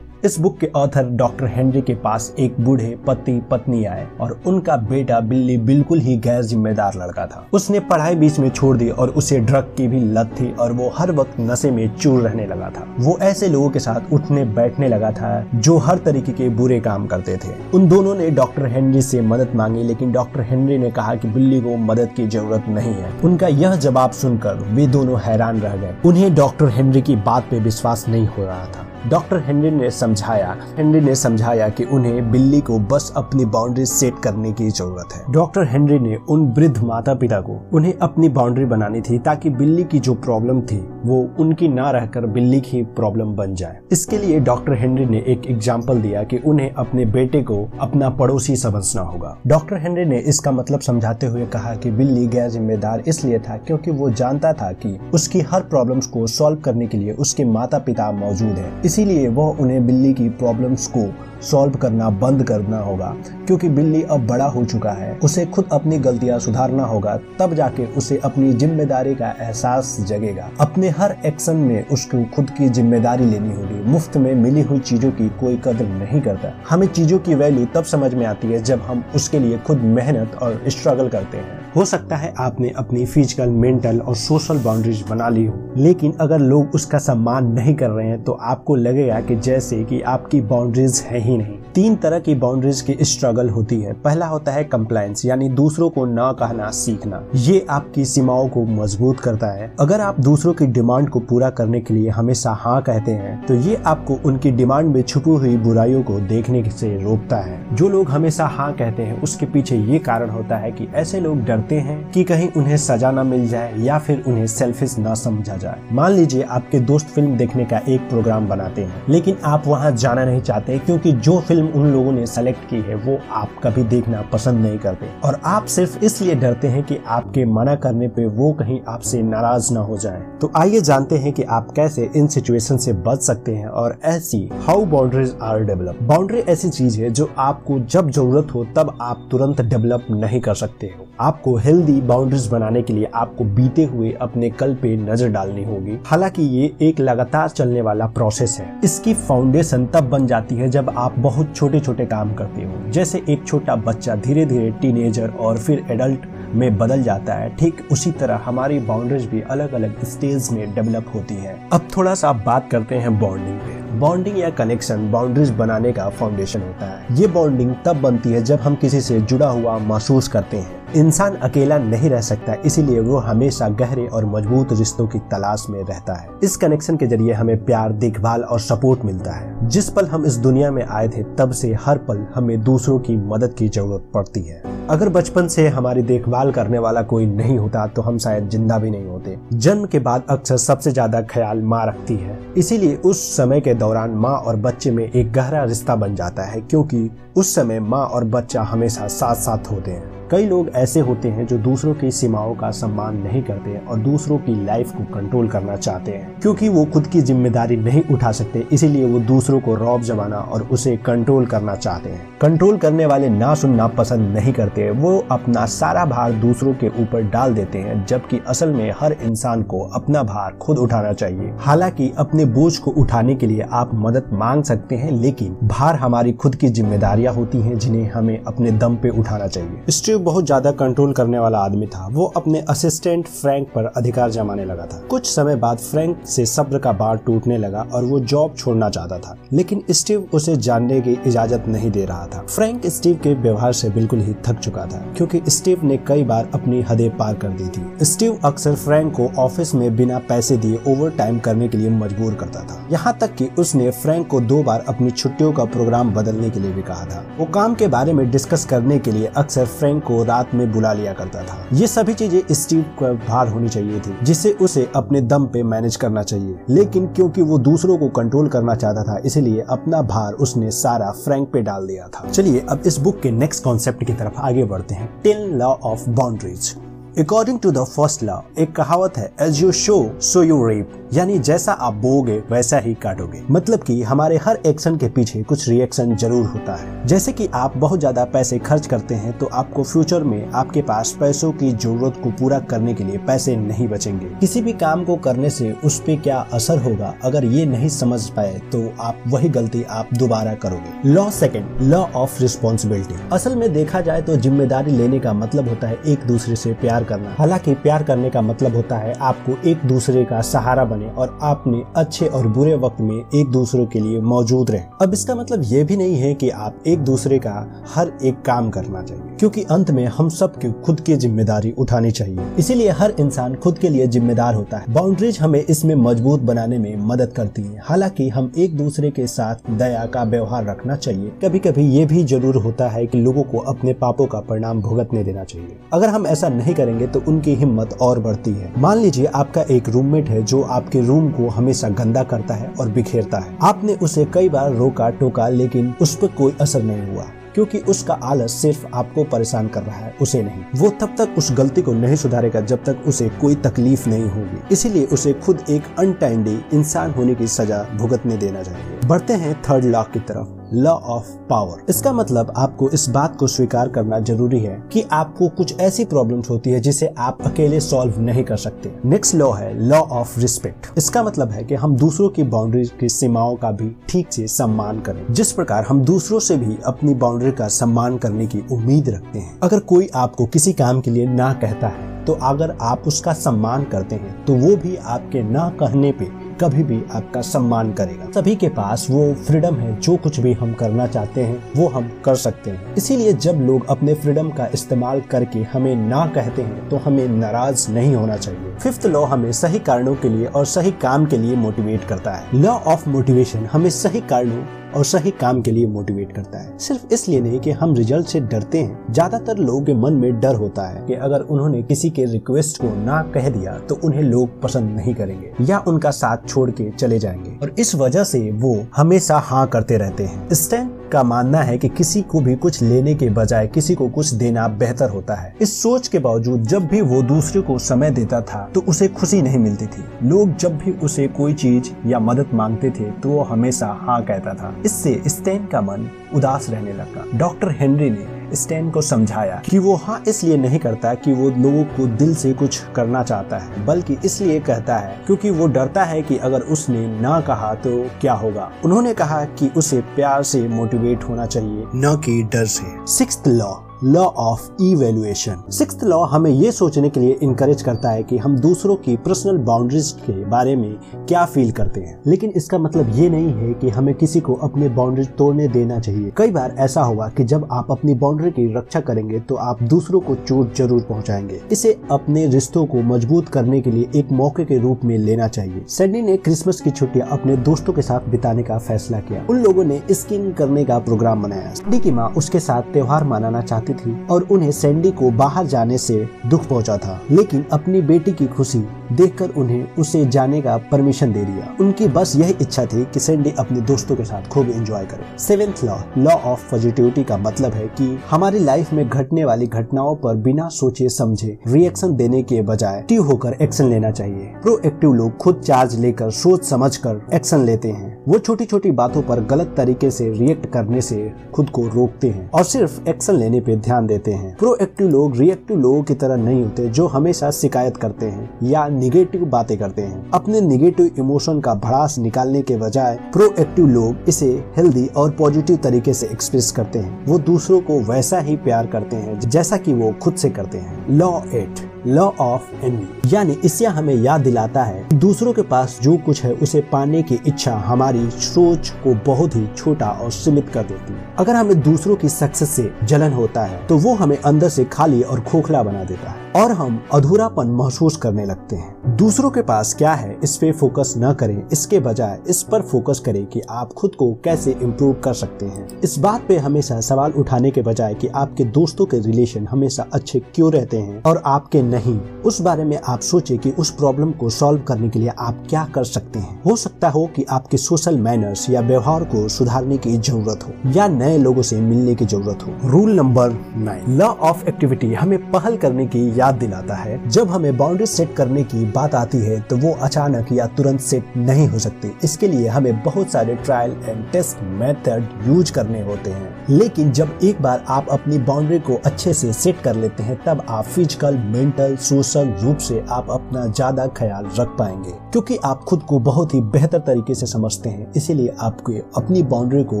इस 0.24 0.38
बुक 0.40 0.58
के 0.58 0.68
ऑथर 0.76 1.04
डॉक्टर 1.10 1.46
हेनरी 1.46 1.80
के 1.80 1.94
पास 1.94 2.34
एक 2.38 2.56
बूढ़े 2.60 2.88
पति 3.06 3.32
पत्नी 3.50 3.84
आए 3.84 4.06
और 4.20 4.32
उनका 4.46 4.76
बेटा 4.88 5.20
बिल्ली 5.20 5.56
बिल्कुल 5.58 6.00
ही 6.00 6.16
गैर 6.16 6.42
जिम्मेदार 6.42 6.94
लड़का 6.96 7.24
था। 7.26 7.44
उसने 7.52 7.80
पढ़ाई 7.80 8.14
बीच 8.14 8.38
में 8.38 8.48
छोड़ 8.50 8.76
दी 8.76 8.88
और 8.90 9.08
उसे 9.10 9.38
ड्रग 9.40 9.72
की 9.76 9.86
भी 9.88 10.00
लत 10.00 10.34
थी 10.40 10.50
और 10.52 10.72
वो 10.72 10.90
हर 10.96 11.12
वक्त 11.12 11.40
नशे 11.40 11.70
में 11.70 11.96
चूर 11.96 12.20
रहने 12.22 12.46
लगा 12.46 12.68
था। 12.70 12.86
वो 12.98 13.16
ऐसे 13.22 13.48
लोगों 13.48 13.70
के 13.70 13.78
साथ 13.78 14.12
उठने 14.12 14.44
बैठने 14.44 14.88
लगा 14.88 15.10
था 15.10 15.32
जो 15.54 15.76
हर 15.78 15.98
तरीके 15.98 16.32
के 16.32 16.48
बुरे 16.50 16.80
काम 16.80 17.06
करते 17.06 17.36
थे। 17.36 17.54
उन 17.74 17.88
दोनों 17.88 18.14
ने 18.14 18.30
डॉक्टर 18.30 18.66
हेनरी 18.66 19.02
से 19.02 19.20
मदद 19.22 19.54
मांगी, 19.54 19.82
लेकिन 19.82 20.12
डॉक्टर 20.12 20.40
हेनरी 20.40 20.78
ने 20.78 20.90
कहा 20.90 21.14
की 21.14 21.28
बिल्ली 21.28 21.60
को 21.60 21.76
मदद 21.76 22.12
की 22.16 22.26
ज़रूरत 22.26 22.68
नहीं 22.68 22.94
है। 22.94 23.12
उनका 23.24 23.48
यह 23.48 23.76
जवाब 23.78 24.10
सुनकर 24.12 24.64
वे 24.68 24.86
दोनों 24.88 25.20
हैरान 25.20 25.60
रह 25.60 25.76
गए। 25.76 25.94
उन्हें 26.04 26.34
डॉक्टर 26.34 26.68
हेनरी 26.68 27.02
की 27.02 27.16
बात 27.16 27.50
पे 27.50 27.60
विश्वास 27.60 28.08
नहीं 28.08 28.26
हो 28.26 28.44
रहा 28.44 28.64
था। 28.66 28.86
डॉक्टर 29.08 29.38
हेनरी 29.40 29.70
ने 29.70 29.90
समझाया, 29.90 30.56
हेनरी 30.76 31.00
ने 31.00 31.14
समझाया 31.14 31.68
कि 31.68 31.84
उन्हें 31.86 32.30
बिल्ली 32.30 32.60
को 32.60 32.78
बस 32.80 33.12
अपनी 33.16 33.44
बाउंड्री 33.44 33.84
सेट 33.86 34.18
करने 34.22 34.50
की 34.52 34.68
ज़रूरत 34.70 35.12
है। 35.14 35.32
डॉक्टर 35.32 35.64
हेनरी 35.68 35.98
ने 35.98 36.16
उन 36.30 36.44
वृद्ध 36.52 36.82
माता 36.82 37.14
पिता 37.14 37.40
को 37.40 37.58
उन्हें 37.72 37.94
अपनी 37.98 38.28
बाउंड्री 38.28 38.64
बनानी 38.64 39.00
थी 39.00 39.18
ताकि 39.18 39.50
बिल्ली 39.50 39.84
की 39.84 39.98
जो 39.98 40.14
प्रॉब्लम 40.16 40.60
थी, 40.62 40.78
वो 41.04 41.20
उनकी 41.40 41.68
ना 41.68 41.90
रहकर 41.90 42.26
बिल्ली 42.26 42.60
की 42.60 42.82
प्रॉब्लम 42.96 43.34
बन 43.36 43.54
जाए। 43.54 43.78
इसके 43.92 44.18
लिए 44.18 44.40
डॉक्टर 44.40 44.74
हेनरी 44.78 45.06
ने 45.06 45.24
एक 45.26 45.46
एग्ज़ाम्पल 45.46 46.00
दिया 46.00 46.22
कि 46.24 46.38
उन्हें 46.38 46.70
अपने 46.74 47.06
बेटे 47.06 47.42
को 47.42 47.64
अपना 47.80 48.10
पड़ोसी 48.10 48.56
समझना 48.56 49.02
होगा। 49.02 49.36
डॉक्टर 49.46 49.80
हेनरी 49.82 50.04
ने 50.04 50.18
इसका 50.26 50.50
मतलब 50.50 50.80
समझाते 50.80 51.26
हुए 51.26 51.46
कहा 51.46 51.74
कि 51.74 51.90
बिल्ली 51.92 52.26
गैर 52.26 52.50
जिम्मेदार 52.50 53.02
इसलिए 53.06 53.38
था 53.38 53.56
क्योंकि 53.56 53.90
वो 53.92 54.10
जानता 54.12 54.52
था 54.52 54.70
कि 54.74 54.96
उसकी 55.14 55.40
हर 55.50 55.62
प्रॉब्लम्स 55.64 56.06
को 56.06 56.26
सॉल्व 56.28 56.60
करने 56.60 56.86
के 56.86 56.98
लिए 56.98 57.12
उसके 57.14 57.44
माता 57.46 57.78
पिता 57.80 58.12
मौजूद 58.12 58.58
हैं। 58.58 58.88
इसीलिए 58.90 59.26
वह 59.30 59.56
उन्हें 59.60 59.86
बिल्ली 59.86 60.12
की 60.14 60.28
प्रॉब्लम्स 60.38 60.86
को 60.86 61.00
सॉल्व 61.42 61.74
करना 61.74 62.08
बंद 62.20 62.42
करना 62.44 62.78
होगा, 62.78 63.14
क्योंकि 63.46 63.68
बिल्ली 63.68 64.02
अब 64.04 64.26
बड़ा 64.26 64.44
हो 64.46 64.64
चुका 64.64 64.90
है। 64.92 65.12
उसे 65.24 65.44
खुद 65.46 65.68
अपनी 65.72 65.98
गलतियाँ 65.98 66.38
सुधारना 66.38 66.84
होगा, 66.84 67.16
तब 67.38 67.54
जाके 67.54 67.86
उसे 67.94 68.20
अपनी 68.24 68.52
ज़िम्मेदारी 68.54 69.14
का 69.14 69.28
एहसास 69.40 69.96
जगेगा। 70.08 70.50
अपने 70.60 70.88
हर 70.90 71.16
एक्शन 71.26 71.56
में 71.58 71.86
उसको 71.88 72.24
खुद 72.34 72.50
की 72.50 72.68
ज़िम्मेदारी 72.70 73.26
लेनी 73.26 73.54
होगी। 73.54 73.82
मुफ़्त 73.90 74.16
में 74.16 74.34
मिली 74.34 74.62
हुई 74.62 74.78
चीज़ों 74.80 75.10
की 75.12 75.28
कोई 75.40 75.60
कदर 75.64 75.88
नहीं 75.88 76.20
करता। 76.20 76.52
हमें 76.70 76.86
चीज़ों 76.88 77.18
की 77.18 77.34
वैल्यू 77.36 77.66
तब 77.74 77.84
समझ 77.86 78.14
में 78.14 78.26
आती 78.26 78.48
है 78.48 78.62
जब 78.64 78.82
हम 78.82 79.04
उसके 79.14 79.38
लिए 79.38 79.58
खुद 79.60 79.88
मेहनत 79.94 80.38
और 80.42 80.62
स्ट्रगल 80.68 81.08
करते 81.08 81.36
हैं। 81.38 81.59
हो 81.76 81.84
सकता 81.84 82.16
है 82.16 82.32
आपने 82.38 82.70
अपनी 82.76 83.04
फ़िज़िकल 83.06 83.48
मेंटल 83.50 83.98
और 84.00 84.14
सोशल 84.16 84.58
बाउंड्रीज 84.58 85.04
बना 85.10 85.28
ली 85.28 85.44
हो। 85.46 85.54
लेकिन 85.76 86.12
अगर 86.20 86.38
लोग 86.38 86.74
उसका 86.74 86.98
सम्मान 86.98 87.52
नहीं 87.52 87.74
कर 87.74 87.90
रहे 87.90 88.06
हैं 88.08 88.22
तो 88.24 88.32
आपको 88.32 88.76
लगेगा 88.76 89.20
कि 89.20 89.36
जैसे 89.38 89.82
कि 89.84 90.00
आपकी 90.02 90.40
बाउंड्रीज 90.42 91.00
है 91.06 91.18
ही 91.18 91.36
नहीं। 91.38 91.58
तीन 91.74 91.96
तरह 91.96 92.18
की 92.18 92.34
बाउंड्रीज 92.34 92.80
की 92.80 92.96
स्ट्रगल 93.02 93.48
होती 93.48 93.80
है। 93.80 93.92
पहला 93.94 94.26
होता 94.26 94.52
है 94.52 94.64
कंप्लायंस 94.64 95.24
यानी 95.24 95.48
दूसरों 95.50 95.88
को 95.90 96.04
न 96.06 96.32
कहना, 96.40 96.70
सीखना। 96.70 97.22
ये 97.36 97.64
आपकी 97.70 98.04
सीमाओं 98.04 98.48
को 98.48 98.64
मज़बूत 98.72 99.20
करता 99.20 99.52
है। 99.52 99.72
अगर 99.80 100.00
आप 100.00 100.18
दूसरों 100.20 100.54
की 100.54 100.66
डिमांड 100.68 101.08
को 101.08 101.20
पूरा 101.20 101.50
करने 101.50 101.80
के 101.80 101.94
लिए 101.94 102.08
हमेशा 102.10 102.52
हाँ 102.52 102.80
कहते 102.82 103.12
हैं 103.12 103.44
तो 103.46 103.54
ये 103.56 103.76
आपको 103.86 104.18
उनकी 104.24 104.50
डिमांड 104.52 104.88
में 104.88 105.00
छुपी 105.02 105.30
हुई 105.30 105.56
बुराइयों 105.58 106.02
को 106.02 106.18
देखने 106.28 106.64
से 106.70 106.96
रोकता 107.02 107.36
है। 107.38 107.58
जो 107.76 107.88
लोग 107.88 108.10
हमेशा 108.10 108.46
हाँ 108.48 108.72
कहते 108.72 109.02
हैं, 109.02 109.20
उसके 109.22 109.46
पीछे 109.46 109.76
ये 109.76 109.98
कारण 110.00 110.30
होता 110.30 110.56
है 110.56 110.72
कि 110.72 110.88
ऐसे 110.94 111.20
लोग 111.20 111.44
डरते 111.60 111.78
हैं 111.78 112.10
कि 112.10 112.22
कहीं 112.24 112.48
उन्हें 112.56 112.76
सजा 112.76 113.10
न 113.10 113.26
मिल 113.26 113.46
जाए 113.48 113.74
या 113.78 113.98
फिर 113.98 114.22
उन्हें 114.26 114.46
सेल्फिश 114.46 114.94
न 114.98 115.14
समझा 115.14 115.56
जाए। 115.56 115.80
मान 115.92 116.12
लीजिए 116.12 116.42
आपके 116.50 116.78
दोस्त 116.80 117.06
फ़िल्म 117.06 117.36
देखने 117.36 117.64
का 117.64 117.78
एक 117.88 118.08
प्रोग्राम 118.10 118.46
बनाते 118.48 118.84
हैं, 118.84 119.02
लेकिन 119.08 119.36
आप 119.44 119.66
वहाँ 119.66 119.90
जाना 119.94 120.24
नहीं 120.24 120.40
चाहते 120.40 120.78
क्योंकि 120.78 121.12
जो 121.12 121.38
फ़िल्म 121.40 121.66
उन 121.70 121.90
लोगों 121.92 122.12
ने 122.12 122.26
सेलेक्ट 122.26 122.68
की 122.70 122.80
है, 122.80 122.94
वो 122.96 123.18
आप 123.32 123.60
कभी 123.64 123.82
देखना 123.84 124.22
पसंद 124.32 124.64
नहीं 124.64 124.78
करते। 124.78 125.08
और 125.24 125.40
आप 125.44 125.66
सिर्फ़ 125.66 126.04
इसलिए 126.04 126.34
डरते 126.36 126.68
हैं 126.68 126.82
कि 126.82 126.98
आपके 127.08 127.44
मना 127.48 127.74
करने 127.76 128.08
पे 128.08 128.26
वो 128.30 128.52
कहीं 128.52 128.80
आपसे 128.88 129.22
नाराज़ 129.22 129.72
ना 129.74 129.80
हो 129.80 129.98
जाए। 129.98 130.22
तो 130.40 130.50
आइए 130.56 130.80
जानते 130.82 131.16
हैं 131.16 131.32
कि 131.32 131.42
आप 131.50 131.70
कैसे 131.76 132.10
इन 132.16 132.26
सिचुएशन 132.28 132.76
से 132.76 132.92
बच 133.02 133.22
सकते 133.22 133.54
हैं 133.54 133.66
और 133.66 133.98
ऐसी 134.06 134.48
how 134.66 134.84
boundaries 134.86 135.36
are 135.42 135.64
develop 135.64 136.02
boundary 136.04 136.40
ऐसी 136.48 136.68
चीज़ 136.70 137.00
है 137.00 137.10
जो 137.10 137.30
आपको 137.38 137.78
जब 137.80 138.10
ज़रूरत 138.10 138.54
हो 138.54 138.64
तब 138.76 138.96
आप 139.00 139.28
तुरंत 139.30 139.60
डेवलप 139.60 140.06
नहीं 140.10 140.40
कर 140.40 140.54
सकते 140.54 140.86
हो। 140.88 141.06
आपको 141.20 141.56
हेल्दी 141.56 142.00
बाउंड्रीज 142.00 142.46
बनाने 142.48 142.82
के 142.82 142.92
लिए 142.92 143.10
आपको 143.14 143.44
बीते 143.46 143.84
हुए 143.84 144.12
अपने 144.20 144.50
कल 144.50 144.74
पे 144.74 144.96
नज़र 144.96 145.28
डालनी 145.28 145.64
होगी। 145.64 145.98
हालाँकि 146.06 146.42
ये 146.42 146.72
एक 146.82 147.00
लगातार 147.00 147.48
चलने 147.48 147.80
वाला 147.80 148.06
प्रोसेस 148.08 148.56
है। 148.60 148.68
इसकी 148.84 149.14
फाउंडेशन 149.14 149.86
तब 149.86 150.08
बन 150.10 150.26
जाती 150.26 150.56
है 150.56 150.68
जब 150.68 150.90
आप 150.90 151.18
बहुत 151.18 151.54
छोटे 151.56 151.80
छोटे 151.80 152.06
काम 152.06 152.34
करते 152.34 152.62
हो। 152.62 152.90
जैसे 152.90 153.22
एक 153.28 153.46
छोटा 153.46 153.76
बच्चा 153.78 154.14
धीरे 154.16 154.46
धीरे 154.46 154.70
टीनेजर 154.80 155.30
और 155.30 155.58
फिर 155.58 155.84
एडल्ट 155.90 156.26
में 156.54 156.78
बदल 156.78 157.02
जाता 157.02 157.34
है, 157.34 157.48
ठीक 157.56 157.86
उसी 157.92 158.10
तरह 158.12 158.40
हमारी 158.44 158.78
बाउंड्रीज 158.80 159.26
भी 159.26 159.40
अलग 159.40 159.72
अलग 159.72 160.04
स्टेज 160.04 160.48
में 160.52 160.74
डेवलप 160.74 161.12
होती 161.14 161.34
है। 161.34 161.54
अब 161.72 161.88
थोड़ा 161.96 162.14
सा 162.14 162.32
बात 162.46 162.70
करते 162.70 162.94
हैं 162.94 163.18
बॉन्डिंग 163.20 163.58
पे। 163.58 163.79
बॉन्डिंग 163.90 164.38
या 164.38 164.50
कनेक्शन 164.50 165.10
बाउंड्रीज 165.12 165.50
बनाने 165.50 165.92
का 165.92 166.08
फाउंडेशन 166.08 166.60
होता 166.60 166.86
है। 166.86 167.16
ये 167.16 167.26
बॉन्डिंग 167.26 167.74
तब 167.84 168.00
बनती 168.00 168.32
है 168.32 168.42
जब 168.42 168.60
हम 168.60 168.74
किसी 168.74 169.00
से 169.00 169.20
जुड़ा 169.20 169.48
हुआ 169.48 169.78
महसूस 169.78 170.28
करते 170.28 170.56
हैं। 170.56 170.78
इंसान 170.94 171.34
अकेला 171.34 171.78
नहीं 171.78 172.10
रह 172.10 172.20
सकता, 172.20 172.54
इसीलिए 172.54 173.00
वो 173.00 173.18
हमेशा 173.18 173.68
गहरे 173.68 174.06
और 174.06 174.26
मज़बूत 174.26 174.72
रिश्तों 174.72 175.06
की 175.06 175.18
तलाश 175.18 175.66
में 175.70 175.82
रहता 175.84 176.14
है। 176.14 176.28
इस 176.42 176.56
कनेक्शन 176.56 176.96
के 176.96 177.06
ज़रिए 177.06 177.32
हमें 177.32 177.64
प्यार, 177.64 177.92
देखभाल 177.92 178.42
और 178.42 178.60
सपोर्ट 178.60 179.04
मिलता 179.04 179.32
है। 179.32 179.68
जिस 179.68 179.90
पल 179.90 180.06
हम 180.06 180.24
इस 180.24 180.36
दुनिया 180.36 180.70
में 180.70 180.84
आए 180.84 181.08
थे, 181.08 181.22
तब 181.22 181.52
से 181.52 181.76
हर 181.84 181.98
पल 181.98 182.26
हमें 182.34 182.60
दूसरों 182.62 182.98
की 182.98 183.16
मदद 183.16 183.54
की 183.58 183.68
ज़रूरत 183.68 184.10
पड़ती 184.14 184.42
है। 184.42 184.69
अगर 184.90 185.08
बचपन 185.08 185.48
से 185.48 185.66
हमारी 185.68 186.02
देखभाल 186.02 186.50
करने 186.52 186.78
वाला 186.78 187.02
कोई 187.02 187.26
नहीं 187.26 187.58
होता 187.58 187.86
तो 187.86 188.02
हम 188.02 188.18
शायद 188.18 188.48
ज़िंदा 188.50 188.78
भी 188.78 188.90
नहीं 188.90 189.04
होते। 189.04 189.36
जन्म 189.54 189.84
के 189.84 189.98
बाद 190.00 190.24
अक्सर 190.30 190.56
सबसे 190.56 190.90
ज़्यादा 190.92 191.22
ख्याल 191.30 191.62
माँ 191.64 191.86
रखती 191.86 192.16
है। 192.16 192.38
इसीलिए 192.58 192.96
उस 192.96 193.24
समय 193.36 193.60
के 193.60 193.74
दौरान 193.76 194.10
माँ 194.16 194.36
और 194.36 194.56
बच्चे 194.58 194.90
में 194.90 195.04
एक 195.04 195.32
गहरा 195.32 195.64
रिश्ता 195.64 195.96
बन 195.96 196.14
जाता 196.14 196.42
है, 196.42 196.60
क्योंकि 196.60 197.10
उस 197.36 197.54
समय 197.54 197.80
माँ 197.80 198.06
और 198.06 198.24
बच्चा 198.26 198.62
हमेशा 198.62 199.06
साथ 199.08 199.34
साथ 199.36 199.70
होते 199.72 199.90
हैं। 199.90 200.18
कई 200.30 200.46
लोग 200.46 200.68
ऐसे 200.70 201.00
होते 201.00 201.28
हैं 201.28 201.46
जो 201.46 201.56
दूसरों 201.58 201.92
की 201.94 202.10
सीमाओं 202.10 202.54
का 202.54 202.70
सम्मान 202.70 203.16
नहीं 203.18 203.42
करते 203.42 203.76
और 203.80 203.98
दूसरों 203.98 204.36
की 204.38 204.54
लाइफ 204.64 204.90
को 204.92 205.04
कंट्रोल 205.14 205.48
करना 205.48 205.76
चाहते 205.76 206.10
हैं, 206.10 206.40
क्योंकि 206.40 206.68
वो 206.68 206.84
खुद 206.84 207.06
की 207.06 207.20
ज़िम्मेदारी 207.20 207.76
नहीं 207.78 208.02
उठा 208.12 208.30
सकते। 208.32 208.64
इसीलिए 208.72 209.04
वो 209.04 209.18
दूसरों 209.20 209.60
को 209.60 209.74
रौब 209.74 210.02
जमाना 210.02 210.38
और 210.38 210.62
उसे 210.68 210.96
कंट्रोल 211.06 211.46
करना 211.46 211.74
चाहते 211.76 212.10
हैं। 212.10 212.28
कंट्रोल 212.40 212.76
करने 212.78 213.06
वाले 213.06 213.28
ना 213.30 213.54
सुनना 213.54 213.86
पसंद 213.88 214.34
नहीं 214.36 214.52
करते। 214.52 214.79
वो 214.92 215.16
अपना 215.30 215.64
सारा 215.66 216.04
भार 216.04 216.32
दूसरों 216.32 216.72
के 216.74 216.88
ऊपर 217.02 217.22
डाल 217.30 217.54
देते 217.54 217.78
हैं, 217.78 218.04
जबकि 218.06 218.40
असल 218.48 218.72
में 218.72 218.92
हर 219.00 219.12
इंसान 219.12 219.62
को 219.62 219.80
अपना 219.94 220.22
भार 220.22 220.52
खुद 220.52 220.78
उठाना 220.78 221.12
चाहिए। 221.12 221.52
हालाँकि 221.58 222.10
अपने 222.18 222.44
बोझ 222.44 222.76
को 222.78 222.90
उठाने 222.92 223.34
के 223.34 223.46
लिए 223.46 223.66
आप 223.70 223.90
मदद 223.94 224.30
मांग 224.32 224.62
सकते 224.64 224.96
हैं, 224.96 225.10
लेकिन 225.12 225.56
भार 225.64 225.96
हमारी 225.96 226.32
खुद 226.32 226.54
की 226.54 226.68
जिम्मेदारियाँ 226.70 227.34
होती 227.34 227.60
हैं, 227.60 227.78
जिन्हें 227.78 228.10
हमें 228.10 228.42
अपने 228.44 228.70
दम 228.72 228.96
पे 228.96 229.08
उठाना 229.10 229.46
चाहिए। 229.46 229.82
स्टीव 229.90 230.18
बहुत 230.20 230.46
ज़्यादा 230.46 230.72
कंट्रोल 230.72 231.12
करने 231.12 231.38
वाला 231.38 231.58
आदमी 231.58 231.86
था। 231.86 232.06
वो 232.12 232.26
अपने 232.36 232.64
असिस्टेंट 232.68 233.26
फ्रैंक 233.26 233.68
पर 233.74 233.84
अधिकार 233.86 234.30
जमाने 234.30 234.64
लगा 234.64 234.86
था। 234.86 235.02
कुछ 235.10 235.26
समय 235.26 235.56
बाद 235.56 235.78
फ्रैंक 235.80 236.24
से 236.26 236.46
सब्र 236.46 236.78
का 236.78 236.92
बार 236.94 237.16
टूटने 237.26 237.58
लगा 237.58 237.86
और 237.94 238.04
वो 238.04 238.20
जॉब 238.22 238.54
छोड़ना 238.56 238.88
चाहता 238.90 239.18
था, 239.18 239.36
लेकिन 239.52 239.82
स्टीव 239.90 240.28
उसे 240.34 240.56
जानने 240.58 241.00
की 241.00 241.18
इजाज़त 241.26 241.64
नहीं 241.68 241.90
दे 241.90 242.04
रहा 242.04 242.26
था। 242.26 242.42
फ्रैंक 242.46 242.86
स्टीव 242.86 243.18
के 243.22 243.34
व्यवहार 243.34 243.72
से 243.72 243.88
बिल्कुल 243.90 244.20
ही 244.20 244.34
थक 244.46 244.60
चुका 244.70 244.84
था, 244.86 244.98
क्योंकि 245.16 245.42
स्टीव 245.48 245.84
ने 245.84 245.96
कई 246.06 246.24
बार 246.24 246.48
अपनी 246.54 246.80
हदें 246.82 247.08
पार 247.16 247.34
कर 247.34 247.48
दी 247.50 247.68
थी। 247.68 248.04
स्टीव 248.04 248.38
अक्सर 248.44 248.74
फ्रैंक 248.74 249.12
को 249.16 249.28
ऑफ़िस 249.38 249.74
में 249.74 249.96
बिना 249.96 250.18
पैसे 250.28 250.56
दिए 250.56 250.78
ओवर 250.88 251.10
टाइम 251.10 251.38
करने 251.38 251.68
के 251.68 251.78
लिए 251.78 251.90
मजबूर 251.90 252.34
करता 252.34 252.60
था। 252.60 252.78
यहाँ 252.92 253.16
तक 253.20 253.34
कि 253.34 253.48
उसने 253.58 253.90
फ्रैंक 253.92 254.26
को 254.26 254.40
दो 254.42 254.62
बार 254.62 254.84
अपनी 254.88 255.10
छुट्टियों 255.10 255.52
का 255.52 255.64
प्रोग्राम 255.66 256.12
बदलने 256.12 256.50
के 256.50 256.60
लिए 256.60 256.72
भी 256.72 256.82
कहा 256.82 257.04
था। 257.04 257.24
वो 257.38 257.46
काम 257.54 257.74
के 257.74 257.86
बारे 257.88 258.12
में 258.12 258.30
डिस्कस 258.30 258.64
करने 258.64 258.98
के 258.98 259.12
लिए 259.12 259.26
अक्सर 259.36 259.64
फ्रैंक 259.66 260.02
को 260.04 260.22
रात 260.24 260.54
में 260.54 260.70
बुला 260.72 260.92
लिया 260.92 261.12
करता 261.12 261.42
था। 261.42 261.58
ये 261.72 261.86
सभी 261.86 262.14
चीज़ें 262.14 262.40
स्टीव 262.52 262.84
को 262.98 263.14
भार 263.26 263.48
होनी 263.48 263.68
चाहिए 263.68 264.00
थी, 264.00 264.16
जिसे 264.22 264.52
उसे 264.60 264.88
अपने 264.96 265.20
दम 265.22 265.46
पे 265.46 265.62
मैनेज 265.64 265.96
करना 265.96 266.22
चाहिए। 266.22 266.56
लेकिन 266.70 267.06
क्योंकि 267.06 267.42
वो 267.42 267.58
दूसरों 267.60 267.98
को 267.98 268.08
कंट्रोल 268.10 268.48
करना 268.48 268.74
चाहता 268.74 269.02
था, 269.02 269.20
इसलिए 269.24 269.64
अपना 269.70 270.02
भार 270.04 270.32
उसने 270.34 270.70
सारा 270.70 271.10
फ्रैंक 271.14 271.48
पे 271.52 271.62
डाल 271.62 271.86
दिया 271.86 272.08
था। 272.08 272.28
चलिए, 272.28 272.64
अब 272.68 272.82
इस 272.86 272.98
बुक 272.98 273.20
के 273.20 273.30
नेक्स्ट 273.30 273.64
कॉन्सेप्ट 273.64 274.04
की 274.04 274.12
तरफ़ 274.12 274.38
आगे 274.38 274.59
बढ़ते 274.64 274.94
हैं। 274.94 275.22
Ten 275.22 275.58
law 275.58 275.74
of 275.74 276.08
boundaries 276.10 276.76
according 277.18 277.58
to 277.60 277.70
the 277.70 277.82
first 277.86 278.22
law 278.22 278.34
एक 278.58 278.72
कहावत 278.72 279.16
है 279.18 279.30
as 279.42 279.62
you 279.62 279.70
sow 279.72 279.94
so 280.22 280.42
you 280.42 280.66
reap 280.66 280.92
यानी 281.14 281.38
जैसा 281.38 281.72
आप 281.74 281.94
बोगे 281.94 282.36
वैसा 282.50 282.78
ही 282.78 282.92
काटोगे। 282.94 283.42
मतलब 283.50 283.82
कि 283.84 284.02
हमारे 284.02 284.36
हर 284.36 284.58
एक्शन 284.66 284.96
के 284.96 285.08
पीछे 285.08 285.42
कुछ 285.42 285.68
रिएक्शन 285.68 286.14
ज़रूर 286.16 286.44
होता 286.46 286.74
है। 286.74 287.06
जैसे 287.06 287.32
कि 287.32 287.48
आप 287.54 287.76
बहुत 287.76 288.00
ज़्यादा 288.00 288.24
पैसे 288.24 288.58
खर्च 288.60 288.86
करते 288.86 289.14
हैं 289.14 289.36
तो 289.38 289.46
आपको 289.52 289.82
फ्यूचर 289.84 290.24
में 290.24 290.50
आपके 290.50 290.82
पास 290.82 291.16
पैसों 291.20 291.50
की 291.52 291.70
ज़रूरत 291.72 292.20
को 292.24 292.30
पूरा 292.40 292.58
करने 292.70 292.94
के 292.94 293.04
लिए 293.04 293.18
पैसे 293.26 293.56
नहीं 293.56 293.88
बचेंगे। 293.88 294.26
किसी 294.40 294.62
भी 294.62 294.72
काम 294.74 295.04
को 295.04 295.16
करने 295.18 295.50
से 295.50 295.72
उस 295.74 295.98
पर 296.00 296.20
क्या 296.20 296.38
असर 296.52 296.78
होगा, 296.78 297.14
अगर 297.24 297.44
ये 297.46 297.66
नहीं 297.66 297.88
समझ 297.88 298.20
पाए 298.30 298.54
तो 298.72 298.86
आप 299.00 299.22
वही 299.28 299.48
गलती 299.48 299.82
आप 299.82 300.14
दोबारा 300.14 300.54
करोगे। 300.56 301.08
Law 301.08 301.28
second 301.32 301.82
law 301.82 302.04
of 302.14 302.40
responsibility 302.42 303.20
असल 303.32 303.56
में 303.56 303.72
देखा 303.72 304.00
जाए 304.00 304.22
तो 304.22 304.36
ज़िम्मेदारी 304.38 304.92
लेने 304.92 305.18
का 305.18 305.32
मतलब 305.34 305.68
होता 305.68 305.88
है 305.88 305.98
एक 306.06 306.26
दूसरे 306.26 306.56
से 306.56 306.72
प्यार 306.80 306.99
करना। 307.04 307.34
हालाँकि 307.38 307.74
प्यार 307.76 308.02
करने 308.02 308.30
का 308.30 308.42
मतलब 308.42 308.76
होता 308.76 308.96
है 308.96 309.14
आपको 309.20 309.56
एक 309.68 309.84
दूसरे 309.86 310.24
का 310.24 310.40
सहारा 310.42 310.84
बने 310.84 311.08
और 311.08 311.38
आपने 311.42 311.82
अच्छे 311.96 312.26
और 312.28 312.46
बुरे 312.48 312.74
वक्त 312.76 313.00
में 313.00 313.16
एक 313.16 313.50
दूसरे 313.50 313.86
के 313.86 314.00
लिए 314.00 314.20
मौजूद 314.22 314.70
रहे। 314.70 314.82
अब 315.02 315.12
इसका 315.12 315.34
मतलब 315.34 315.62
ये 315.64 315.82
भी 315.84 315.96
नहीं 315.96 316.16
है 316.16 316.34
कि 316.34 316.50
आप 316.50 316.82
एक 316.86 316.98
दूसरे 317.00 317.38
का 317.38 317.54
हर 317.94 318.12
एक 318.22 318.40
काम 318.42 318.70
करना 318.70 319.02
चाहिए, 319.02 319.36
क्योंकि 319.36 319.62
अंत 319.70 319.90
में 319.90 320.04
हम 320.08 320.28
सब 320.30 320.56
की 320.56 320.70
खुद 320.82 321.00
की 321.00 321.16
ज़िम्मेदारी 321.16 321.72
उठानी 321.78 322.10
चाहिए। 322.12 322.46
इसीलिए 322.58 322.90
हर 322.92 323.14
इंसान 323.20 323.54
खुद 323.56 323.78
के 323.78 323.88
लिए 323.88 324.06
जिम्मेदार 324.08 324.54
होता 324.54 324.78
है। 324.78 324.92
बाउंड्रीज 324.94 325.38
हमें 325.40 325.60
इसमें 325.60 325.94
मज़बूत 325.96 326.40
बनाने 326.42 326.78
में 326.78 326.96
मदद 327.06 327.32
करती 327.32 327.62
है। 327.62 327.80
हालाँकि 327.84 328.28
हम 328.28 328.50
एक 328.58 328.76
दूसरे 328.76 329.10
के 329.10 329.26
साथ 329.28 329.70
दया 329.70 330.04
का 330.06 330.22
व्यवहार 330.24 330.64
रखना 330.66 330.96
चाहिए। 330.96 331.30
कभी 331.42 331.58
कभी 331.60 331.86
ये 331.88 332.04
भी 332.06 332.24
ज़रूर 332.24 332.56
होता 332.56 332.88
है 332.88 333.06
कि 333.06 333.18
लोगों 333.18 333.42
को 333.44 333.58
अपने 333.70 333.92
पापों 333.94 334.26
का 334.26 334.40
परिणाम 334.42 334.80
भुगतने 334.80 335.24
देना 335.24 335.44
चाहिए। 335.44 335.76
अगर 335.92 336.08
हम 336.08 336.26
ऐसा 336.26 336.48
नहीं 336.50 336.74
करेंगे 336.90 337.06
तो 337.06 337.22
उनकी 337.28 337.54
हिम्मत 337.54 337.96
और 338.00 338.18
बढ़ती 338.18 338.50
है। 338.50 338.72
मान 338.78 338.98
लीजिए 338.98 339.26
आपका 339.26 339.62
एक 339.70 339.88
रूममेट 339.88 340.28
है 340.28 340.42
जो 340.42 340.62
आपके 340.62 341.00
रूम 341.00 341.30
को 341.30 341.48
हमेशा 341.48 341.88
गंदा 341.90 342.22
करता 342.22 342.54
है 342.54 342.72
और 342.80 342.88
बिखेरता 342.88 343.38
है। 343.38 343.56
आपने 343.62 343.94
उसे 343.94 344.24
कई 344.24 344.48
बार 344.48 344.74
रोका, 344.74 345.10
टोका, 345.10 345.48
लेकिन 345.48 345.94
उस 346.02 346.16
पर 346.16 346.26
कोई 346.28 346.56
असर 346.60 346.82
नहीं 346.82 347.12
हुआ, 347.12 347.24
क्योंकि 347.54 347.78
उसका 347.78 348.14
आलस 348.14 348.52
सिर्फ़ 348.52 348.86
आपको 348.94 349.24
परेशान 349.24 349.68
कर 349.68 349.82
रहा 349.82 349.96
है, 349.96 350.14
उसे 350.22 350.42
नहीं। 350.42 350.62
वो 350.76 350.90
तब 350.90 351.14
तक 351.18 351.34
उस 351.38 351.52
गलती 351.52 351.82
को 351.82 351.92
नहीं 351.92 352.16
सुधारेगा 352.16 352.60
जब 352.60 352.84
तक 352.84 353.02
उसे 353.06 353.28
कोई 353.40 353.54
तकलीफ़ 353.54 354.08
नहीं 354.08 354.24
होगी। 354.24 354.62
इसीलिए 354.72 355.04
उसे 355.06 355.32
खुद 355.32 355.64
एक 355.70 355.82
अनटाइंडी 355.98 356.58
इंसान 356.72 357.10
होने 357.10 357.34
की 357.34 357.46
सजा 357.48 357.84
भुगतने 357.96 358.36
देना 358.36 358.62
चाहिए। 358.62 359.08
बढ़ते 359.08 359.34
हैं 359.34 359.60
थर्ड 359.62 359.84
लॉ 359.84 360.02
की 360.04 360.20
तरफ़। 360.20 360.59
Law 360.72 360.90
of 360.90 361.26
power. 361.48 361.84
इसका 361.88 362.12
मतलब 362.12 362.52
आपको 362.56 362.88
इस 362.90 363.08
बात 363.08 363.36
को 363.36 363.46
स्वीकार 363.46 363.88
करना 363.88 364.18
ज़रूरी 364.20 364.58
है 364.60 364.76
कि 364.92 365.04
आपको 365.12 365.48
कुछ 365.48 365.78
ऐसी 365.80 366.04
प्रॉब्लम्स 366.04 366.50
होती 366.50 366.70
है 366.70 366.80
जिसे 366.80 367.12
आप 367.18 367.38
अकेले 367.42 367.80
सॉल्व 367.80 368.20
नहीं 368.20 368.44
कर 368.44 368.56
सकते। 368.56 368.92
नेक्स्ट 369.04 369.34
लॉ 369.34 369.50
है 369.52 369.72
लॉ 369.80 369.98
ऑफ़ 369.98 370.38
रिस्पेक्ट 370.40 370.98
इसका 370.98 371.22
मतलब 371.22 371.50
है 371.50 371.64
कि 371.64 371.74
हम 371.74 371.96
दूसरों 371.96 372.28
की 372.28 372.42
बाउंड्री 372.44 372.84
की 373.00 373.08
सीमाओं 373.08 373.56
का 373.56 373.70
भी 373.70 373.90
ठीक 374.08 374.32
से 374.32 374.46
सम्मान 374.48 375.00
करें। 375.00 375.24
जिस 375.30 375.52
प्रकार 375.52 375.84
हम 375.84 376.04
दूसरों 376.04 376.38
से 376.40 376.56
भी 376.56 376.76
अपनी 376.86 377.14
बाउंड्री 377.16 377.52
का 377.52 377.68
सम्मान 377.70 378.18
करने 378.18 378.46
की 378.46 378.62
उम्मीद 378.72 379.08
रखते 379.08 379.38
हैं। 379.38 379.58
अगर 379.62 379.80
कोई 379.80 380.08
आपको 380.14 380.46
किसी 380.46 380.72
काम 380.72 381.00
के 381.00 381.10
लिए 381.10 381.26
ना 381.26 381.52
कहता 381.54 381.88
है 381.88 382.08
तो 382.20 382.32
अगर 382.42 382.76
आप 382.80 383.02
उसका 383.06 383.32
सम्मान 383.32 383.84
करते 383.84 384.14
हैं 384.14 384.44
तो 384.44 384.54
वो 384.56 384.74
भी 384.76 384.96
आपके 384.96 385.42
ना 385.42 385.68
कहने 385.80 386.10
पे 386.12 386.24
कभी 386.60 386.82
भी 386.82 387.00
आपका 387.12 387.40
सम्मान 387.40 387.92
करेगा। 387.92 388.30
सभी 388.32 388.54
के 388.56 388.68
पास 388.68 389.06
वो 389.10 389.34
फ्रीडम 389.46 389.74
है, 389.74 390.00
जो 390.00 390.16
कुछ 390.16 390.40
भी 390.40 390.52
हम 390.52 390.72
करना 390.74 391.06
चाहते 391.06 391.42
हैं, 391.42 391.62
वो 391.76 391.88
हम 391.88 392.10
कर 392.24 392.34
सकते 392.34 392.70
हैं। 392.70 392.94
इसीलिए 392.94 393.32
जब 393.32 393.60
लोग 393.60 393.86
अपने 393.86 394.14
फ्रीडम 394.14 394.50
का 394.50 394.68
इस्तेमाल 394.74 395.20
करके 395.20 395.62
हमें 395.62 395.94
ना 395.96 396.24
कहते 396.26 396.62
हैं 396.62 396.88
तो 396.88 396.96
हमें 396.96 397.26
नाराज़ 397.28 397.90
नहीं 397.90 398.14
होना 398.14 398.36
चाहिए। 398.36 398.74
फिफ्थ 398.74 399.06
लॉ 399.06 399.24
हमें 399.24 399.50
सही 399.52 399.78
कारणों 399.78 400.14
के 400.14 400.28
लिए 400.28 400.46
और 400.46 400.64
सही 400.66 400.90
काम 400.92 401.26
के 401.26 401.38
लिए 401.38 401.56
मोटिवेट 401.56 402.04
करता 402.04 402.32
है। 402.32 402.62
लॉ 402.62 402.72
ऑफ़ 402.86 403.08
मोटिवेशन 403.08 403.68
हमें 403.72 403.90
सही 403.90 404.20
कारणों 404.20 404.62
और 404.90 405.04
सही 405.04 405.30
काम 405.30 405.60
के 405.62 405.70
लिए 405.70 405.86
मोटिवेट 405.88 406.32
करता 406.32 406.58
है। 406.58 406.78
सिर्फ़ 406.78 407.12
इसलिए 407.14 407.40
नहीं 407.40 407.60
कि 407.60 407.70
हम 407.72 407.94
रिज़ल्ट 407.94 408.26
से 408.26 408.40
डरते 408.42 408.78
हैं। 408.78 409.12
ज़्यादातर 409.12 409.58
लोगों 409.58 409.82
के 409.82 409.94
मन 409.94 410.12
में 410.12 410.40
डर 410.40 410.54
होता 410.54 410.86
है 410.88 411.06
कि 411.06 411.14
अगर 411.16 411.40
उन्होंने 411.40 411.82
किसी 411.82 412.10
के 412.10 412.24
रिक्वेस्ट 412.24 412.80
को 412.80 412.94
ना 412.96 413.22
कह 413.34 413.48
दिया 413.48 413.78
तो 413.80 413.98
उन्हें 414.04 414.22
लोग 414.22 414.60
पसंद 414.62 414.96
नहीं 414.96 415.14
करेंगे 415.14 415.52
या 415.64 415.78
उनका 415.88 416.10
साथ 416.12 416.48
छोड़ 416.48 416.70
के 416.70 416.90
चले 416.90 417.18
जाएँगे। 417.18 417.58
और 417.62 417.74
इस 417.78 417.94
वजह 417.94 418.24
से 418.24 418.50
वो 418.52 418.76
हमेशा 418.96 419.38
हाँ 419.40 419.66
करते 419.68 419.96
रहते 419.96 420.24
हैं। 420.24 420.48
स्टैंड 420.54 420.90
का 421.12 421.22
मानना 421.22 421.60
है 421.60 421.76
कि 421.78 421.88
किसी 421.88 422.22
को 422.22 422.40
भी 422.40 422.54
कुछ 422.56 422.80
लेने 422.82 423.14
के 423.14 423.28
बजाय 423.30 423.66
किसी 423.66 423.94
को 423.94 424.08
कुछ 424.08 424.30
देना 424.34 424.66
बेहतर 424.68 425.10
होता 425.10 425.34
है। 425.34 425.54
इस 425.60 425.80
सोच 425.82 426.08
के 426.08 426.18
बावजूद 426.18 426.62
जब 426.62 426.86
भी 426.86 427.00
वो 427.02 427.22
दूसरे 427.22 427.60
को 427.60 427.78
समय 427.78 428.10
देता 428.10 428.40
था 428.42 428.68
तो 428.74 428.80
उसे 428.80 429.08
खुशी 429.08 429.42
नहीं 429.42 429.58
मिलती 429.58 429.86
थी। 429.86 430.04
लोग 430.22 430.56
जब 430.56 430.78
भी 430.78 430.92
उसे 430.98 431.26
कोई 431.28 431.54
चीज़ 431.54 431.90
या 432.06 432.18
मदद 432.20 432.54
मांगते 432.54 432.90
थे 432.90 433.10
तो 433.12 433.28
वो 433.28 433.42
हमेशा 433.42 433.86
हाँ 434.00 434.22
कहता 434.24 434.54
था। 434.54 434.74
इससे 434.84 435.20
स्टेन 435.26 435.66
का 435.66 435.80
मन 435.80 436.08
उदास 436.34 436.70
रहने 436.70 436.92
लगा। 436.92 437.24
डॉक्टर 437.38 437.76
हेनरी 437.80 438.10
ने 438.10 438.39
स्टैन 438.54 438.90
को 438.90 439.02
समझाया 439.02 439.60
कि 439.68 439.78
वो 439.78 439.94
हाँ 439.96 440.22
इसलिए 440.28 440.56
नहीं 440.56 440.78
करता 440.78 441.14
कि 441.14 441.32
वो 441.32 441.50
लोगों 441.50 441.84
को 441.86 442.06
दिल 442.16 442.34
से 442.34 442.52
कुछ 442.52 442.80
करना 442.96 443.22
चाहता 443.22 443.58
है, 443.58 443.84
बल्कि 443.86 444.16
इसलिए 444.24 444.60
कहता 444.60 444.96
है 444.96 445.20
क्योंकि 445.26 445.50
वो 445.50 445.66
डरता 445.68 446.04
है 446.04 446.22
कि 446.22 446.36
अगर 446.38 446.60
उसने 446.60 447.06
ना 447.20 447.40
कहा 447.40 447.74
तो 447.76 447.90
क्या 448.20 448.32
होगा। 448.34 448.70
उन्होंने 448.84 449.14
कहा 449.14 449.44
कि 449.44 449.70
उसे 449.76 450.00
प्यार 450.16 450.42
से 450.42 450.66
मोटिवेट 450.68 451.24
होना 451.24 451.46
चाहिए, 451.46 451.86
न 451.94 452.16
कि 452.24 452.42
डर 452.52 452.64
से। 452.66 452.96
Six 453.12 453.42
law 453.46 453.72
law 454.04 454.22
of 454.22 454.82
evaluation. 454.82 455.62
Six 455.70 456.04
law 456.04 456.20
हमें 456.24 456.50
ये 456.50 456.70
सोचने 456.72 457.08
के 457.10 457.20
लिए 457.20 457.38
इनकरेज 457.42 457.82
करता 457.82 458.10
है 458.10 458.22
कि 458.22 458.36
हम 458.38 458.56
दूसरों 458.58 458.94
की 458.96 459.16
पर्सनल 459.16 459.56
बाउंड्रीज 459.58 460.10
के 460.20 460.32
बारे 460.44 460.76
में 460.76 460.94
क्या 461.28 461.44
फील 461.44 461.72
करते 461.72 462.00
हैं। 462.00 462.18
लेकिन 462.26 462.50
इसका 462.50 462.78
मतलब 462.78 463.10
ये 463.16 463.28
नहीं 463.30 463.52
है 463.54 463.72
कि 463.72 463.88
हमें 463.88 464.14
किसी 464.14 464.40
को 464.40 464.54
अपने 464.54 464.88
बाउंड्रीज 464.88 465.28
तोड़ने 465.38 465.66
देना 465.68 465.98
चाहिए। 465.98 466.32
कई 466.36 466.50
बार 466.50 466.74
ऐसा 466.78 467.02
होगा 467.02 467.28
कि 467.28 467.44
जब 467.44 467.66
आप 467.72 467.90
अपनी 467.90 468.14
बाउंड्री 468.14 468.50
की 468.50 468.66
रक्षा 468.74 469.00
करेंगे 469.00 469.40
तो 469.40 469.54
आप 469.56 469.82
दूसरों 469.82 470.20
को 470.20 470.34
चोट 470.36 470.74
ज़रूर 470.76 471.02
पहुंचाएँगे। 471.02 471.60
इसे 471.72 471.92
अपने 472.10 472.46
रिश्तों 472.46 472.86
को 472.86 473.02
मज़बूत 473.04 473.48
करने 473.48 473.80
के 473.80 473.90
लिए 473.90 474.08
एक 474.16 474.32
मौके 474.32 474.64
के 474.64 474.78
रूप 474.78 475.04
में 475.04 475.16
लेना 475.18 475.48
चाहिए। 475.48 475.84
सैंडी 475.88 476.22
ने 476.22 476.36
क्रिसमस 476.38 476.80
की 476.80 476.90
छुट्टियाँ 476.90 477.28
अपने 477.32 477.56
दोस्तों 477.58 477.92
के 477.92 478.02
साथ 478.02 478.30
बिताने 478.30 478.62
का 478.62 478.78
फैसला 478.78 479.20
किया। 479.20 479.44
उन 479.50 479.62
लोगों 479.62 479.84
ने 479.84 480.02
स्किन 480.10 480.50
करने 480.52 480.84
का 480.84 480.98
प्रोग्राम 481.00 481.42
बनाया। 481.42 481.72
सैंडी 481.74 481.98
की 481.98 482.10
माँ 482.10 482.28
उसके 482.36 482.60
साथ 482.60 482.92
त्योहार 482.92 483.24
मनाना 483.24 483.60
चाहती 483.60 483.88
होती 483.92 484.10
थी 484.10 484.26
और 484.26 484.42
उन्हें 484.42 484.70
सैंडी 484.70 485.10
को 485.10 485.30
बाहर 485.30 485.66
जाने 485.66 485.98
से 485.98 486.28
दुख 486.46 486.66
पहुँचा 486.66 486.96
था। 486.96 487.22
लेकिन 487.30 487.64
अपनी 487.72 488.02
बेटी 488.02 488.32
की 488.32 488.46
खुशी 488.46 488.78
देखकर 489.12 489.50
उन्हें 489.50 489.94
उसे 489.98 490.24
जाने 490.24 490.60
का 490.60 490.76
परमिशन 490.76 491.32
दे 491.32 491.44
दिया। 491.44 491.76
उनकी 491.80 492.08
बस 492.08 492.36
यही 492.36 492.52
इच्छा 492.52 492.86
थी 492.86 493.04
कि 493.04 493.20
सैंडी 493.20 493.54
अपने 493.58 493.80
दोस्तों 493.80 494.16
के 494.16 494.24
साथ 494.24 494.48
खूब 494.48 494.70
एंजॉय 494.70 495.04
करे। 495.04 495.38
Seventh 495.38 495.84
law 495.84 495.96
law 496.18 496.30
of 496.30 496.70
positivity 496.70 497.24
का 497.24 497.36
मतलब 497.36 497.72
है 497.72 497.86
कि 497.86 498.18
हमारी 498.30 498.58
लाइफ 498.58 498.92
में 498.92 499.08
घटने 499.08 499.44
वाली 499.44 499.66
घटनाओं 499.66 500.16
पर 500.16 500.36
बिना 500.36 500.68
सोचे 500.68 501.08
समझे 501.08 501.58
रिएक्शन 501.66 502.16
देने 502.16 502.42
के 502.42 502.62
बजाय 502.62 502.98
एक्टिव 502.98 503.22
होकर 503.22 503.56
एक्शन 503.62 503.84
लेना 503.84 504.10
चाहिए। 504.10 504.52
प्रोएक्टिव 504.62 505.12
लोग 505.12 505.36
खुद 505.36 505.60
चार्ज 505.60 506.00
लेकर 506.00 506.30
सोच 506.30 506.64
समझ 506.64 506.96
कर 506.96 507.26
एक्शन 507.34 507.64
लेते 507.64 507.88
हैं। 507.88 508.22
वो 508.28 508.38
छोटी 508.38 508.64
छोटी 508.64 508.90
बातों 508.90 509.22
पर 509.22 509.40
गलत 509.40 509.74
तरीके 509.76 510.10
से 510.10 510.30
रिएक्ट 510.30 510.66
करने 510.66 511.00
से 511.00 511.32
खुद 511.54 511.70
को 511.70 511.86
रोकते 511.86 512.28
हैं 512.28 512.50
और 512.50 512.64
सिर्फ़ 512.64 513.08
एक्शन 513.08 513.34
लेने 513.34 513.60
पे 513.60 513.76
ध्यान 513.80 514.06
देते 514.06 514.32
हैं। 514.32 514.56
प्रोएक्टिव 514.56 515.08
लोग 515.08 515.36
रिएक्टिव 515.36 515.78
लोगों 515.78 516.02
की 516.02 516.14
तरह 516.14 516.36
नहीं 516.36 516.62
होते, 516.62 516.88
जो 516.88 517.06
हमेशा 517.06 517.50
शिकायत 517.50 517.96
करते 517.96 518.26
हैं 518.26 518.50
या 518.62 518.86
निगेटिव 518.88 519.44
बातें 519.46 519.76
करते 519.78 520.02
हैं। 520.02 520.30
अपने 520.30 520.60
निगेटिव 520.60 521.10
इमोशन 521.18 521.60
का 521.60 521.74
भड़ास 521.74 522.18
निकालने 522.18 522.62
के 522.62 522.76
बजाय 522.76 523.18
प्रोएक्टिव 523.32 523.86
लोग 523.86 524.28
इसे 524.28 524.52
हेल्दी 524.76 525.06
और 525.06 525.30
पॉजिटिव 525.30 525.76
तरीके 525.76 526.14
से 526.14 526.26
एक्सप्रेस 526.26 526.70
करते 526.72 526.98
हैं। 526.98 527.24
वो 527.26 527.38
दूसरों 527.38 527.80
को 527.80 528.00
वैसा 528.00 528.38
ही 528.38 528.56
प्यार 528.56 528.86
करते 528.86 529.16
हैं, 529.16 529.38
जैसा 529.40 529.76
कि 529.76 529.92
वो 529.92 530.12
खुद 530.22 530.34
से 530.34 530.50
करते 530.50 530.78
हैं। 530.78 531.06
Law 531.10 531.40
eight. 531.54 531.89
Law 532.06 532.24
of 532.40 532.84
envy 532.84 533.34
यानी 533.34 533.56
इससे 533.64 533.86
हमें 533.86 534.14
याद 534.14 534.40
दिलाता 534.40 534.82
है, 534.82 535.06
दूसरों 535.14 535.52
के 535.52 535.62
पास 535.62 535.98
जो 536.02 536.16
कुछ 536.16 536.42
है, 536.44 536.52
उसे 536.52 536.80
पाने 536.82 537.22
की 537.22 537.38
इच्छा 537.46 537.74
हमारी 537.76 538.28
सोच 538.30 538.90
को 539.04 539.14
बहुत 539.26 539.56
ही 539.56 539.66
छोटा 539.76 540.10
और 540.12 540.30
सीमित 540.30 540.68
कर 540.68 540.82
देती 540.82 541.12
है। 541.12 541.34
अगर 541.38 541.54
हमें 541.54 541.80
दूसरों 541.80 542.16
की 542.16 542.28
सक्सेस 542.28 542.70
से 542.70 542.90
जलन 543.04 543.32
होता 543.32 543.64
है 543.64 543.86
तो 543.86 543.98
वो 543.98 544.14
हमें 544.14 544.36
अंदर 544.38 544.68
से 544.68 544.84
खाली 544.84 545.22
और 545.22 545.40
खोखला 545.42 545.82
बना 545.82 546.04
देता 546.04 546.30
है। 546.30 546.49
और 546.56 546.72
हम 546.72 547.02
अधूरापन 547.14 547.66
महसूस 547.66 548.16
करने 548.16 548.44
लगते 548.44 548.76
हैं। 548.76 549.16
दूसरों 549.16 549.50
के 549.50 549.62
पास 549.62 549.94
क्या 549.94 550.12
है, 550.12 550.36
इस 550.42 550.56
पे 550.56 550.72
फोकस 550.72 551.14
न 551.18 551.32
करें। 551.32 551.62
इसके 551.72 552.00
बजाय, 552.00 552.38
इस 552.48 552.62
पर 552.62 552.82
फोकस 552.82 553.20
करें 553.20 553.46
कि 553.46 553.60
आप 553.70 553.92
खुद 553.92 554.14
को 554.14 554.32
कैसे 554.44 554.76
इम्प्रूव 554.82 555.12
कर 555.14 555.32
सकते 555.32 555.66
हैं। 555.66 556.00
इस 556.00 556.18
बात 556.18 556.44
पे 556.48 556.56
हमेशा 556.58 557.00
सवाल 557.00 557.32
उठाने 557.32 557.70
के 557.70 557.82
बजाय 557.82 558.14
कि 558.14 558.28
आपके 558.28 558.64
दोस्तों 558.64 559.06
के 559.06 559.18
रिलेशन 559.18 559.66
हमेशा 559.66 560.06
अच्छे 560.12 560.40
क्यों 560.54 560.72
रहते 560.72 560.98
हैं 560.98 561.22
और 561.22 561.42
आपके 561.46 561.82
नहीं? 561.82 562.20
उस 562.20 562.60
बारे 562.60 562.84
में 562.84 562.98
आप 563.08 563.20
सोचे 563.20 563.56
कि 563.56 563.70
उस 563.70 563.90
प्रॉब्लम 563.90 564.32
को 564.32 564.50
सॉल्व 564.50 564.82
करने 564.82 565.08
के 565.08 565.18
लिए 565.18 565.32
आप 565.38 565.62
क्या 565.70 565.84
कर 565.94 566.04
सकते 566.04 566.38
हैं। 566.38 566.62
हो 566.62 566.76
सकता 566.76 567.08
हो 567.08 567.26
कि 567.36 567.44
आपके 567.50 567.76
सोशल 567.76 568.18
मैनर्स 568.18 568.70
या 568.70 568.80
व्यवहार 568.80 569.24
को 569.24 569.48
सुधारने 569.48 569.98
की 569.98 570.16
ज़रूरत 570.16 570.60
हो 570.66 570.90
या 570.90 571.08
नए 571.08 571.38
लोगों 571.38 571.62
से 571.62 571.80
मिलने 571.80 572.14
की 572.14 572.26
ज़रूरत 572.26 572.58
हो। 572.62 572.90
Rule 572.90 573.12
number 573.12 573.50
nine 573.76 574.18
law 574.18 574.26
of 574.26 574.64
activity 574.68 575.14
हमें 575.14 575.50
पहल 575.50 575.76
करने 575.76 576.06
की 576.06 576.39
याद 576.40 576.54
दिलाता 576.56 576.94
है। 576.94 577.18
जब 577.28 577.50
हमें 577.50 577.76
बाउंड्री 577.76 578.06
सेट 578.08 578.34
करने 578.36 578.62
की 578.64 578.84
बात 578.92 579.14
आती 579.14 579.38
है 579.38 579.60
तो 579.62 579.76
वो 579.78 579.92
अचानक 580.02 580.52
या 580.52 580.66
तुरंत 580.76 581.00
सेट 581.02 581.36
नहीं 581.38 581.66
हो 581.68 581.78
सकती। 581.78 582.12
इसके 582.24 582.48
लिए 582.48 582.68
हमें 582.68 583.02
बहुत 583.02 583.30
सारे 583.30 583.54
trial 583.56 583.96
and 584.00 584.24
test 584.32 584.62
method 584.74 585.28
use 585.46 585.72
करने 585.72 586.02
होते 586.02 586.30
हैं। 586.30 586.48
लेकिन 586.70 587.12
जब 587.12 587.38
एक 587.44 587.60
बार 587.62 587.84
आप 587.88 588.08
अपनी 588.10 588.38
बाउंड्री 588.40 588.78
को 588.80 589.00
अच्छे 589.04 589.32
से 589.34 589.52
सेट 589.52 589.80
कर 589.82 589.96
लेते 589.96 590.22
हैं, 590.22 590.38
तब 590.44 590.64
आप 590.68 590.84
फ़िज़िकल 590.86 591.38
मेंटल 591.46 591.96
सोशल 592.00 592.52
रूप 592.60 592.78
से 592.80 593.04
आप 593.10 593.30
अपना 593.30 593.66
ज़्यादा 593.66 594.06
ख्याल 594.16 594.46
रख 594.58 594.76
पाएँगे। 594.78 595.12
क्योंकि 595.32 595.56
आप 595.64 595.84
खुद 595.84 596.02
को 596.02 596.18
बहुत 596.20 596.54
ही 596.54 596.60
बेहतर 596.62 596.98
तरीके 597.00 597.34
से 597.34 597.46
समझते 597.46 597.88
हैं, 597.88 598.12
इसीलिए 598.16 598.54
आपको 598.60 598.92
अपनी 599.16 599.42
बाउंड्री 599.44 599.82
को 599.84 600.00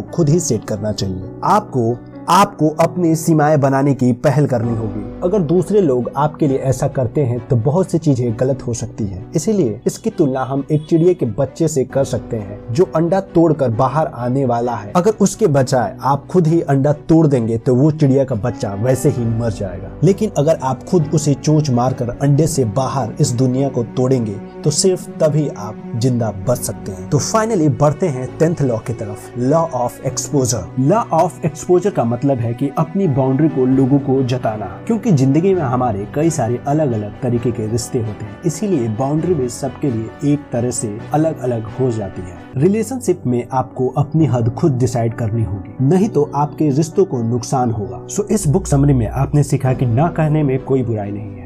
खुद 0.14 0.28
ही 0.28 0.40
सेट 0.40 0.64
करना 0.64 0.92
चाहिए। 0.92 1.30
आपको 1.44 1.92
आपको 2.30 2.68
अपनी 2.80 3.14
सीमाएँ 3.16 3.56
बनाने 3.58 3.92
की 3.94 4.12
पहल 4.24 4.46
करनी 4.46 4.74
होगी। 4.76 5.00
अगर 5.24 5.38
दूसरे 5.42 5.80
लोग 5.80 6.10
आपके 6.16 6.48
लिए 6.48 6.58
ऐसा 6.58 6.88
करते 6.88 7.20
हैं 7.20 7.38
तो 7.48 7.56
बहुत 7.58 7.90
सी 7.90 7.98
चीज़ें 7.98 8.36
गलत 8.40 8.62
हो 8.66 8.74
सकती 8.74 9.04
है। 9.04 9.24
इसीलिए 9.36 9.80
इसकी 9.86 10.10
तुलना 10.10 10.44
हम 10.44 10.64
एक 10.72 10.86
चिड़िया 10.90 11.12
के 11.12 11.26
बच्चे 11.32 11.68
से 11.68 11.84
कर 11.84 12.04
सकते 12.04 12.36
हैं, 12.36 12.60
जो 12.72 12.84
अंडा 12.96 13.20
तोड़कर 13.20 13.70
बाहर 13.70 14.06
आने 14.06 14.44
वाला 14.44 14.74
है। 14.74 14.92
अगर 14.96 15.14
उसके 15.20 15.46
बजाय 15.48 15.96
आप 16.02 16.26
खुद 16.26 16.46
ही 16.46 16.60
अंडा 16.60 16.92
तोड़ 17.08 17.26
देंगे 17.26 17.58
तो 17.58 17.74
वो 17.74 17.90
चिड़िया 17.90 18.24
का 18.24 18.34
बच्चा 18.36 18.72
वैसे 18.74 19.08
ही 19.08 19.24
मर 19.32 19.52
जाएगा। 19.52 19.90
लेकिन 20.04 20.30
अगर 20.38 20.58
आप 20.62 20.84
खुद 20.84 21.10
उसे 21.14 21.34
चोच 21.34 21.70
मारकर 21.70 22.10
अंडे 22.12 22.46
से 22.46 22.64
बाहर 22.76 23.14
इस 23.20 23.32
दुनिया 23.32 23.68
को 23.68 23.84
तोड़ेंगे 23.96 24.36
तो 24.64 24.70
सिर्फ़ 24.70 25.08
तभी 25.20 25.46
आप 25.48 25.82
ज़िंदा 25.96 26.30
बच 26.48 26.58
सकते 26.58 26.92
हैं। 26.92 27.08
तो 27.10 27.18
फाइनली 27.18 27.68
बढ़ते 27.68 28.08
हैं 28.08 28.26
टेंथ 28.38 28.62
लॉ 28.62 28.76
की 28.78 28.92
तरफ़। 28.92 29.38
Law 29.38 29.60
of 29.74 30.00
exposure 30.02 30.66
law 30.80 31.00
of 31.12 31.46
exposure 31.46 31.90
का 31.90 32.04
मतलब 32.04 32.38
है 32.38 32.52
कि 32.54 32.70
अपनी 32.78 33.06
बाउंड्री 33.08 33.48
को 33.48 33.64
लोगों 33.66 33.98
को 33.98 34.22
जताना। 34.22 34.66
क्योंकि 34.86 35.12
ज़िंदगी 35.12 35.54
में 35.54 35.62
हमारे 35.62 36.06
कई 36.14 36.30
सारे 36.30 36.60
अलग 36.66 36.92
अलग 36.92 37.20
तरीके 37.22 37.50
के 37.50 37.66
रिश्ते 37.66 37.98
होते 37.98 38.24
हैं। 38.24 38.42
इसीलिए 38.46 38.88
बाउंड्री 38.88 39.34
भी 39.34 39.48
सबके 39.48 39.90
लिए 39.90 40.32
एक 40.32 40.50
तरह 40.52 40.70
से 40.70 40.98
अलग 41.14 41.38
अलग 41.38 41.68
हो 41.70 41.90
जाती 41.90 42.22
है। 42.22 42.38
रिलेशनशिप 42.56 43.22
में 43.26 43.44
आपको 43.52 43.88
अपनी 43.98 44.26
हद 44.26 44.48
खुद 44.50 44.78
डिसाइड 44.78 45.14
करनी 45.14 45.44
होगी। 45.44 45.76
नहीं 45.84 46.08
तो 46.08 46.30
आपके 46.34 46.70
रिश्तों 46.70 47.04
को 47.04 47.22
नुकसान 47.22 47.70
होगा। 47.70 48.06
सो 48.06 48.26
इस 48.30 48.46
बुक 48.48 48.66
समरी 48.66 48.92
में 48.92 49.06
आपने 49.08 49.42
सीखा 49.42 49.72
कि 49.72 49.86
ना 49.86 50.08
कहने 50.08 50.42
में 50.42 50.58
कोई 50.64 50.82
बुराई 50.82 51.10
नहीं 51.10 51.34
है। 51.34 51.39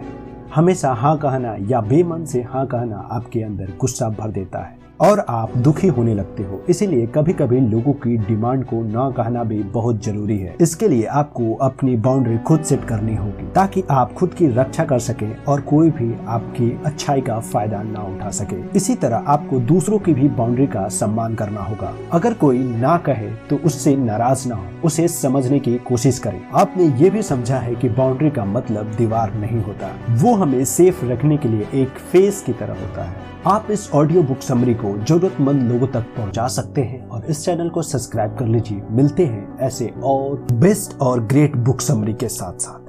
हमेशा 0.55 0.93
हाँ 0.93 1.17
कहना 1.19 1.57
या 1.69 1.81
बेमन 1.81 2.25
से 2.25 2.43
हाँ 2.43 2.67
कहना 2.67 2.97
आपके 3.13 3.43
अंदर 3.43 3.73
गुस्सा 3.81 4.09
भर 4.09 4.31
देता 4.31 4.59
है। 4.59 4.84
और 5.01 5.25
आप 5.29 5.57
दुखी 5.57 5.89
होने 5.89 6.15
लगते 6.15 6.43
हो। 6.43 6.63
इसीलिए 6.69 7.07
कभी 7.07 7.33
कभी 7.33 7.61
लोगों 7.61 7.93
की 7.93 8.17
डिमांड 8.19 8.65
को 8.65 8.83
ना 8.83 9.09
कहना 9.11 9.45
भी 9.45 9.63
बहुत 9.63 10.05
ज़रूरी 10.05 10.39
है। 10.39 10.57
इसके 10.61 10.89
लिए 10.89 11.05
आपको 11.05 11.55
अपनी 11.55 11.97
बाउंड्री 11.97 12.39
खुद 12.39 12.63
सेट 12.63 12.85
करनी 12.85 13.15
होगी, 13.17 13.47
ताकि 13.53 13.83
आप 13.91 14.13
खुद 14.13 14.35
की 14.35 14.47
रक्षा 14.49 14.85
कर 14.85 14.99
सके 14.99 15.33
और 15.49 15.61
कोई 15.61 15.91
भी 15.91 16.13
आपकी 16.27 16.71
अच्छाई 16.87 17.21
का 17.21 17.39
फ़ायदा 17.41 17.83
ना 17.83 18.03
उठा 18.05 18.31
सके। 18.31 18.57
इसी 18.77 18.95
तरह 18.95 19.25
आपको 19.27 19.61
दूसरों 19.63 19.99
की 19.99 20.15
भी 20.15 20.29
बाउंड्री 20.29 20.67
का 20.67 20.87
सम्मान 20.91 21.35
करना 21.35 21.61
होगा। 21.61 21.93
अगर 22.13 22.35
कोई 22.35 22.59
ना 22.59 22.97
कहे 22.99 23.31
तो 23.51 23.57
उससे 23.57 23.97
नाराज़ 23.97 24.49
ना 24.49 24.55
हो। 24.55 24.65
उसे 24.85 25.09
समझने 25.09 25.59
की 25.59 25.77
कोशिश 25.79 26.19
करें। 26.19 26.41
आपने 26.55 26.85
ये 27.03 27.11
भी 27.11 27.23
समझा 27.23 27.59
है 27.59 27.75
कि 27.75 27.89
बाउंड्री 27.89 28.31
का 28.31 28.45
मतलब 28.45 28.95
दीवार 28.97 29.35
नहीं 29.35 29.61
होता। 29.61 29.91
वो 30.23 30.35
हमें 30.35 30.65
सेफ़ 30.65 31.05
रखने 31.05 31.37
के 31.37 31.49
लिए 31.49 31.67
एक 31.75 31.99
फेस 32.13 32.43
की 32.47 32.53
तरह 32.53 32.81
होता 32.81 33.05
है। 33.05 33.33
आप 33.47 33.67
इस 33.71 33.91
ऑडियो 33.95 34.23
बुक 34.23 34.41
समरी 34.41 34.75
को 34.85 35.05
जरूरतमंद 35.05 35.73
लोगों 35.73 35.87
तक 35.87 36.01
पहुँचा 36.17 36.47
सकते 36.49 36.81
हैं 36.81 37.09
और 37.09 37.25
इस 37.25 37.45
चैनल 37.45 37.69
को 37.69 37.83
सब्सक्राइब 37.83 38.37
कर 38.39 38.47
लीजिए। 38.47 38.83
मिलते 38.91 39.27
हैं 39.27 39.59
ऐसे 39.59 39.93
और 40.05 40.47
बेस्ट 40.53 40.99
और 41.01 41.27
ग्रेट 41.27 41.57
बुक 41.57 41.81
समरी 41.81 42.13
के 42.13 42.29
साथ 42.29 42.59
साथ 42.59 42.81